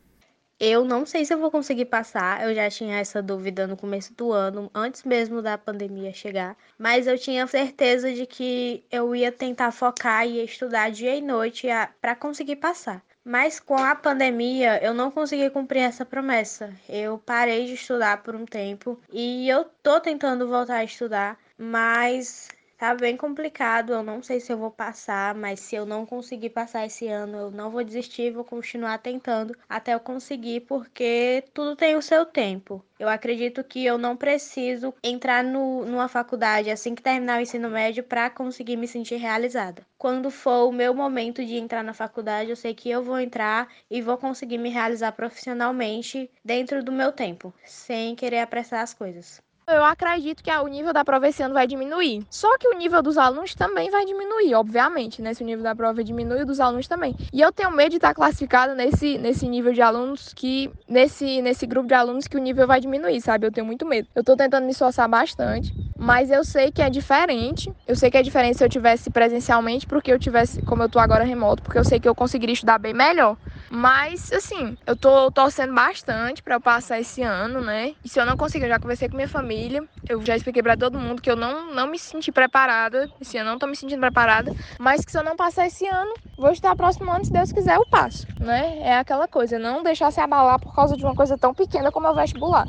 Eu 0.58 0.86
não 0.86 1.06
sei 1.06 1.26
se 1.26 1.34
eu 1.34 1.38
vou 1.38 1.52
conseguir 1.52 1.84
passar, 1.86 2.48
eu 2.48 2.56
já 2.56 2.70
tinha 2.70 2.98
essa 2.98 3.22
dúvida 3.22 3.68
no 3.68 3.76
começo 3.76 4.14
do 4.14 4.32
ano, 4.32 4.72
antes 4.74 5.04
mesmo 5.04 5.42
da 5.42 5.58
pandemia 5.58 6.14
chegar, 6.14 6.56
mas 6.78 7.08
eu 7.08 7.18
tinha 7.20 7.46
certeza 7.46 8.14
de 8.14 8.26
que 8.26 8.86
eu 8.90 9.14
ia 9.14 9.34
tentar 9.34 9.72
focar 9.72 10.26
e 10.26 10.42
estudar 10.42 10.92
dia 10.92 11.14
e 11.14 11.22
noite 11.22 11.68
para 12.00 12.16
conseguir 12.16 12.56
passar. 12.56 13.04
Mas 13.26 13.60
com 13.60 13.76
a 13.76 13.96
pandemia 13.96 14.80
eu 14.84 14.94
não 14.94 15.10
consegui 15.10 15.50
cumprir 15.50 15.80
essa 15.80 16.06
promessa. 16.06 16.72
Eu 16.88 17.18
parei 17.18 17.66
de 17.66 17.74
estudar 17.74 18.22
por 18.22 18.36
um 18.36 18.46
tempo 18.46 19.00
e 19.12 19.50
eu 19.50 19.66
tô 19.82 20.00
tentando 20.00 20.48
voltar 20.48 20.76
a 20.78 20.84
estudar, 20.84 21.38
mas 21.58 22.48
Tá 22.78 22.94
bem 22.94 23.16
complicado, 23.18 23.94
eu 23.94 24.04
não 24.04 24.22
sei 24.22 24.40
se 24.42 24.52
eu 24.52 24.58
vou 24.58 24.70
passar, 24.72 25.34
mas 25.36 25.60
se 25.62 25.76
eu 25.76 25.86
não 25.86 26.06
conseguir 26.06 26.50
passar 26.52 26.86
esse 26.86 27.08
ano, 27.08 27.38
eu 27.38 27.52
não 27.52 27.70
vou 27.72 27.84
desistir, 27.84 28.32
vou 28.32 28.44
continuar 28.44 28.98
tentando 28.98 29.56
até 29.68 29.94
eu 29.94 30.00
conseguir, 30.00 30.62
porque 30.62 31.44
tudo 31.54 31.76
tem 31.76 31.96
o 31.96 32.02
seu 32.02 32.26
tempo. 32.26 32.84
Eu 33.00 33.08
acredito 33.10 33.64
que 33.64 33.86
eu 33.86 33.98
não 33.98 34.18
preciso 34.18 34.94
entrar 35.04 35.42
no, 35.44 35.86
numa 35.86 36.08
faculdade 36.10 36.70
assim 36.70 36.94
que 36.96 37.02
terminar 37.02 37.40
o 37.40 37.42
ensino 37.42 37.70
médio 37.70 38.04
para 38.04 38.30
conseguir 38.30 38.76
me 38.78 38.88
sentir 38.90 39.16
realizada. 39.18 39.86
Quando 39.98 40.30
for 40.30 40.68
o 40.68 40.72
meu 40.72 40.94
momento 40.94 41.46
de 41.46 41.56
entrar 41.56 41.84
na 41.84 41.94
faculdade, 41.94 42.50
eu 42.50 42.56
sei 42.58 42.74
que 42.74 42.90
eu 42.90 43.02
vou 43.04 43.20
entrar 43.20 43.70
e 43.90 44.02
vou 44.02 44.18
conseguir 44.18 44.58
me 44.58 44.70
realizar 44.70 45.12
profissionalmente 45.14 46.30
dentro 46.44 46.84
do 46.84 46.92
meu 46.92 47.12
tempo, 47.14 47.54
sem 47.64 48.16
querer 48.16 48.40
apressar 48.40 48.82
as 48.82 48.94
coisas. 48.94 49.45
Eu 49.68 49.84
acredito 49.84 50.44
que 50.44 50.52
o 50.52 50.68
nível 50.68 50.94
da 50.94 51.04
prova 51.04 51.28
esse 51.28 51.42
ano 51.42 51.56
vai 51.56 51.66
diminuir. 51.66 52.24
Só 52.30 52.56
que 52.60 52.68
o 52.68 52.78
nível 52.78 53.02
dos 53.02 53.18
alunos 53.18 53.56
também 53.56 53.90
vai 53.90 54.06
diminuir, 54.06 54.54
obviamente, 54.54 55.24
né? 55.24 55.34
Se 55.34 55.42
o 55.42 55.46
nível 55.46 55.64
da 55.64 55.76
prova 55.76 56.04
diminui, 56.04 56.44
o 56.44 56.46
dos 56.46 56.60
alunos 56.60 56.88
também. 56.88 57.16
E 57.34 57.42
eu 57.42 57.52
tenho 57.52 57.72
medo 57.72 57.90
de 57.90 57.96
estar 57.96 58.14
classificado 58.14 58.76
nesse, 58.76 59.18
nesse 59.18 59.50
nível 59.50 59.74
de 59.74 59.82
alunos 59.82 60.32
que. 60.36 60.72
Nesse, 60.88 61.42
nesse 61.42 61.66
grupo 61.66 61.88
de 61.88 61.96
alunos 61.96 62.28
que 62.28 62.38
o 62.38 62.40
nível 62.40 62.68
vai 62.68 62.80
diminuir, 62.80 63.20
sabe? 63.22 63.48
Eu 63.48 63.52
tenho 63.52 63.66
muito 63.66 63.88
medo. 63.88 64.08
Eu 64.14 64.24
tô 64.24 64.38
tentando 64.38 64.66
me 64.66 64.72
esforçar 64.72 65.10
bastante, 65.10 65.74
mas 65.98 66.30
eu 66.30 66.44
sei 66.44 66.72
que 66.72 66.84
é 66.84 66.90
diferente. 66.90 67.74
Eu 67.88 67.96
sei 67.96 68.12
que 68.12 68.18
é 68.18 68.22
diferente 68.22 68.60
se 68.60 68.64
eu 68.64 68.70
tivesse 68.70 69.10
presencialmente, 69.10 69.88
porque 69.88 70.12
eu 70.14 70.20
tivesse, 70.20 70.62
como 70.62 70.84
eu 70.84 70.90
tô 70.90 71.00
agora 71.00 71.24
remoto, 71.24 71.64
porque 71.64 71.80
eu 71.80 71.84
sei 71.86 72.00
que 72.00 72.08
eu 72.08 72.14
conseguiria 72.14 72.54
estudar 72.54 72.78
bem 72.78 72.94
melhor. 72.94 73.36
Mas, 73.70 74.32
assim, 74.32 74.78
eu 74.86 74.96
tô 74.96 75.32
torcendo 75.32 75.74
bastante 75.74 76.42
para 76.44 76.56
eu 76.56 76.62
passar 76.62 77.00
esse 77.00 77.22
ano, 77.22 77.62
né? 77.62 77.94
E 78.04 78.10
se 78.10 78.20
eu 78.20 78.26
não 78.26 78.38
conseguir, 78.38 78.66
eu 78.66 78.70
já 78.70 78.80
conversei 78.80 79.10
com 79.10 79.16
minha 79.16 79.28
família. 79.28 79.84
Eu 80.08 80.24
já 80.24 80.36
expliquei 80.36 80.62
para 80.62 80.78
todo 80.78 81.00
mundo 81.00 81.22
que 81.22 81.30
eu 81.30 81.36
não, 81.36 81.74
não 81.74 81.88
me 81.88 81.98
senti 81.98 82.32
preparada. 82.32 83.04
Ano 83.04 83.12
eu 83.34 83.46
não 83.46 83.60
tô 83.60 83.68
me 83.68 83.76
sentindo 83.76 84.00
preparada. 84.00 84.54
Mas 84.80 85.04
que 85.04 85.12
se 85.12 85.18
eu 85.18 85.24
não 85.24 85.36
passar 85.36 85.68
esse 85.68 85.88
ano, 85.88 86.14
vou 86.38 86.52
estar 86.52 86.76
próximo 86.76 87.12
ano, 87.12 87.26
se 87.26 87.32
Deus 87.32 87.52
quiser, 87.52 87.76
eu 87.76 87.86
passo, 87.88 88.28
né? 88.40 88.80
É 88.82 88.98
aquela 88.98 89.28
coisa, 89.28 89.60
não 89.60 89.84
deixar 89.84 90.12
se 90.12 90.20
abalar 90.20 90.60
por 90.60 90.74
causa 90.74 90.96
de 90.96 91.04
uma 91.04 91.16
coisa 91.16 91.38
tão 91.38 91.54
pequena 91.54 91.92
como 91.92 92.08
é 92.08 92.12
o 92.12 92.16
vestibular. 92.16 92.66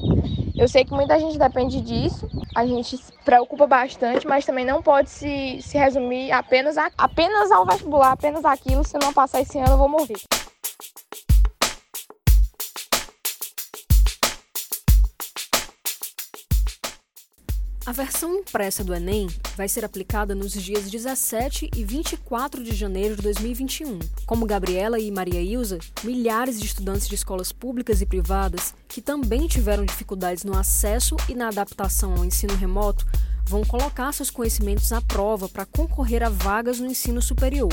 Eu 0.57 0.69
sei 0.69 0.85
que 0.85 0.93
muita 0.93 1.19
gente 1.19 1.39
depende 1.39 1.81
disso, 1.83 2.29
a 2.55 2.67
gente 2.67 2.97
se 2.97 3.13
preocupa 3.25 3.67
bastante, 3.67 4.27
mas 4.27 4.47
também 4.47 4.65
não 4.65 4.83
pode 4.83 5.11
se, 5.11 5.61
se 5.61 5.77
resumir 5.77 6.33
apenas, 6.33 6.79
a, 6.79 6.91
apenas 6.97 7.51
ao 7.51 7.67
vestibular, 7.67 8.13
apenas 8.13 8.45
aquilo. 8.45 8.83
Se 8.83 8.97
eu 8.97 9.01
não 9.03 9.13
passar 9.13 9.43
esse 9.43 9.59
ano, 9.59 9.73
eu 9.73 9.79
vou 9.79 9.89
morrer. 9.89 10.17
A 17.87 17.93
versão 17.93 18.35
impressa 18.35 18.83
do 18.83 18.93
Enem 18.93 19.29
vai 19.57 19.69
ser 19.69 19.85
aplicada 19.85 20.35
nos 20.35 20.53
dias 20.53 20.91
17 20.91 21.71
e 21.73 21.85
24 21.85 22.65
de 22.65 22.75
janeiro 22.75 23.15
de 23.15 23.23
2021. 23.23 24.01
Como 24.27 24.45
Gabriela 24.45 24.99
e 24.99 25.09
Maria 25.09 25.41
Ilza, 25.41 25.79
milhares 26.03 26.59
de 26.59 26.67
estudantes 26.67 27.07
de 27.07 27.15
escolas 27.15 27.53
públicas 27.53 28.03
e 28.03 28.07
privadas 28.07 28.75
que 28.89 29.01
também 29.01 29.47
tiveram 29.47 29.85
dificuldades 29.85 30.43
no 30.43 30.59
acesso 30.59 31.15
e 31.29 31.35
na 31.37 31.47
adaptação 31.47 32.15
ao 32.15 32.25
ensino 32.25 32.57
remoto 32.57 33.07
vão 33.45 33.65
colocar 33.65 34.11
seus 34.13 34.31
conhecimentos 34.31 34.93
à 34.93 35.01
prova 35.01 35.49
para 35.49 35.65
concorrer 35.65 36.25
a 36.25 36.29
vagas 36.29 36.81
no 36.81 36.89
ensino 36.89 37.23
superior. 37.23 37.73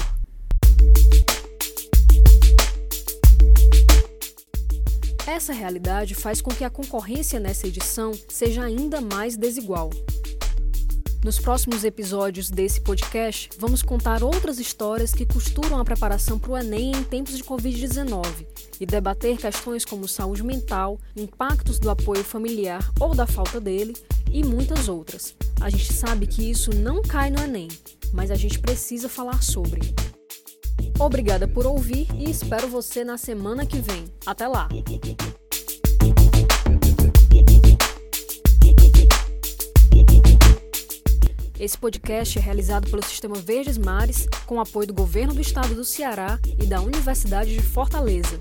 Essa 5.26 5.54
realidade 5.54 6.14
faz 6.16 6.42
com 6.42 6.52
que 6.52 6.66
a 6.66 6.70
concorrência 6.70 7.40
nessa 7.40 7.66
edição 7.66 8.12
seja 8.28 8.62
ainda 8.62 9.00
mais 9.00 9.38
desigual. 9.38 9.90
Nos 11.24 11.40
próximos 11.40 11.86
episódios 11.86 12.50
desse 12.50 12.82
podcast, 12.82 13.50
vamos 13.58 13.82
contar 13.82 14.22
outras 14.22 14.60
histórias 14.60 15.14
que 15.14 15.26
costuram 15.26 15.80
a 15.80 15.86
preparação 15.86 16.38
para 16.38 16.52
o 16.52 16.58
Enem 16.58 16.92
em 16.92 17.04
tempos 17.04 17.38
de 17.38 17.44
Covid-19 17.46 18.46
e 18.82 18.86
debater 18.86 19.38
questões 19.38 19.86
como 19.86 20.10
saúde 20.10 20.44
mental, 20.44 21.00
impactos 21.16 21.80
do 21.80 21.90
apoio 21.90 22.26
familiar 22.26 22.92
ou 23.00 23.16
da 23.16 23.26
falta 23.26 23.62
dele 23.62 23.94
e 24.30 24.44
muitas 24.44 24.90
outras. 24.90 25.34
A 25.62 25.70
gente 25.70 25.94
sabe 25.94 26.28
que 26.28 26.52
isso 26.52 26.76
não 26.76 27.02
cai 27.02 27.32
no 27.32 27.42
Enem, 27.42 27.70
mas 28.12 28.30
a 28.30 28.36
gente 28.36 28.60
precisa 28.60 29.08
falar 29.08 29.42
sobre. 29.42 29.80
Obrigada 31.00 31.48
por 31.48 31.66
ouvir 31.66 32.08
e 32.16 32.30
espero 32.30 32.68
você 32.68 33.04
na 33.04 33.18
semana 33.18 33.66
que 33.66 33.80
vem. 33.80 34.06
Até 34.26 34.48
lá! 34.48 34.70
Esse 41.60 41.78
podcast 41.78 42.38
é 42.38 42.42
realizado 42.42 42.90
pelo 42.90 43.04
Sistema 43.04 43.36
Verdes 43.36 43.78
Mares, 43.78 44.28
com 44.46 44.60
apoio 44.60 44.88
do 44.88 44.94
Governo 44.94 45.34
do 45.34 45.42
Estado 45.42 45.74
do 45.74 45.86
Ceará 45.86 46.38
e 46.60 46.66
da 46.66 46.82
Universidade 46.82 47.54
de 47.54 47.62
Fortaleza. 47.62 48.40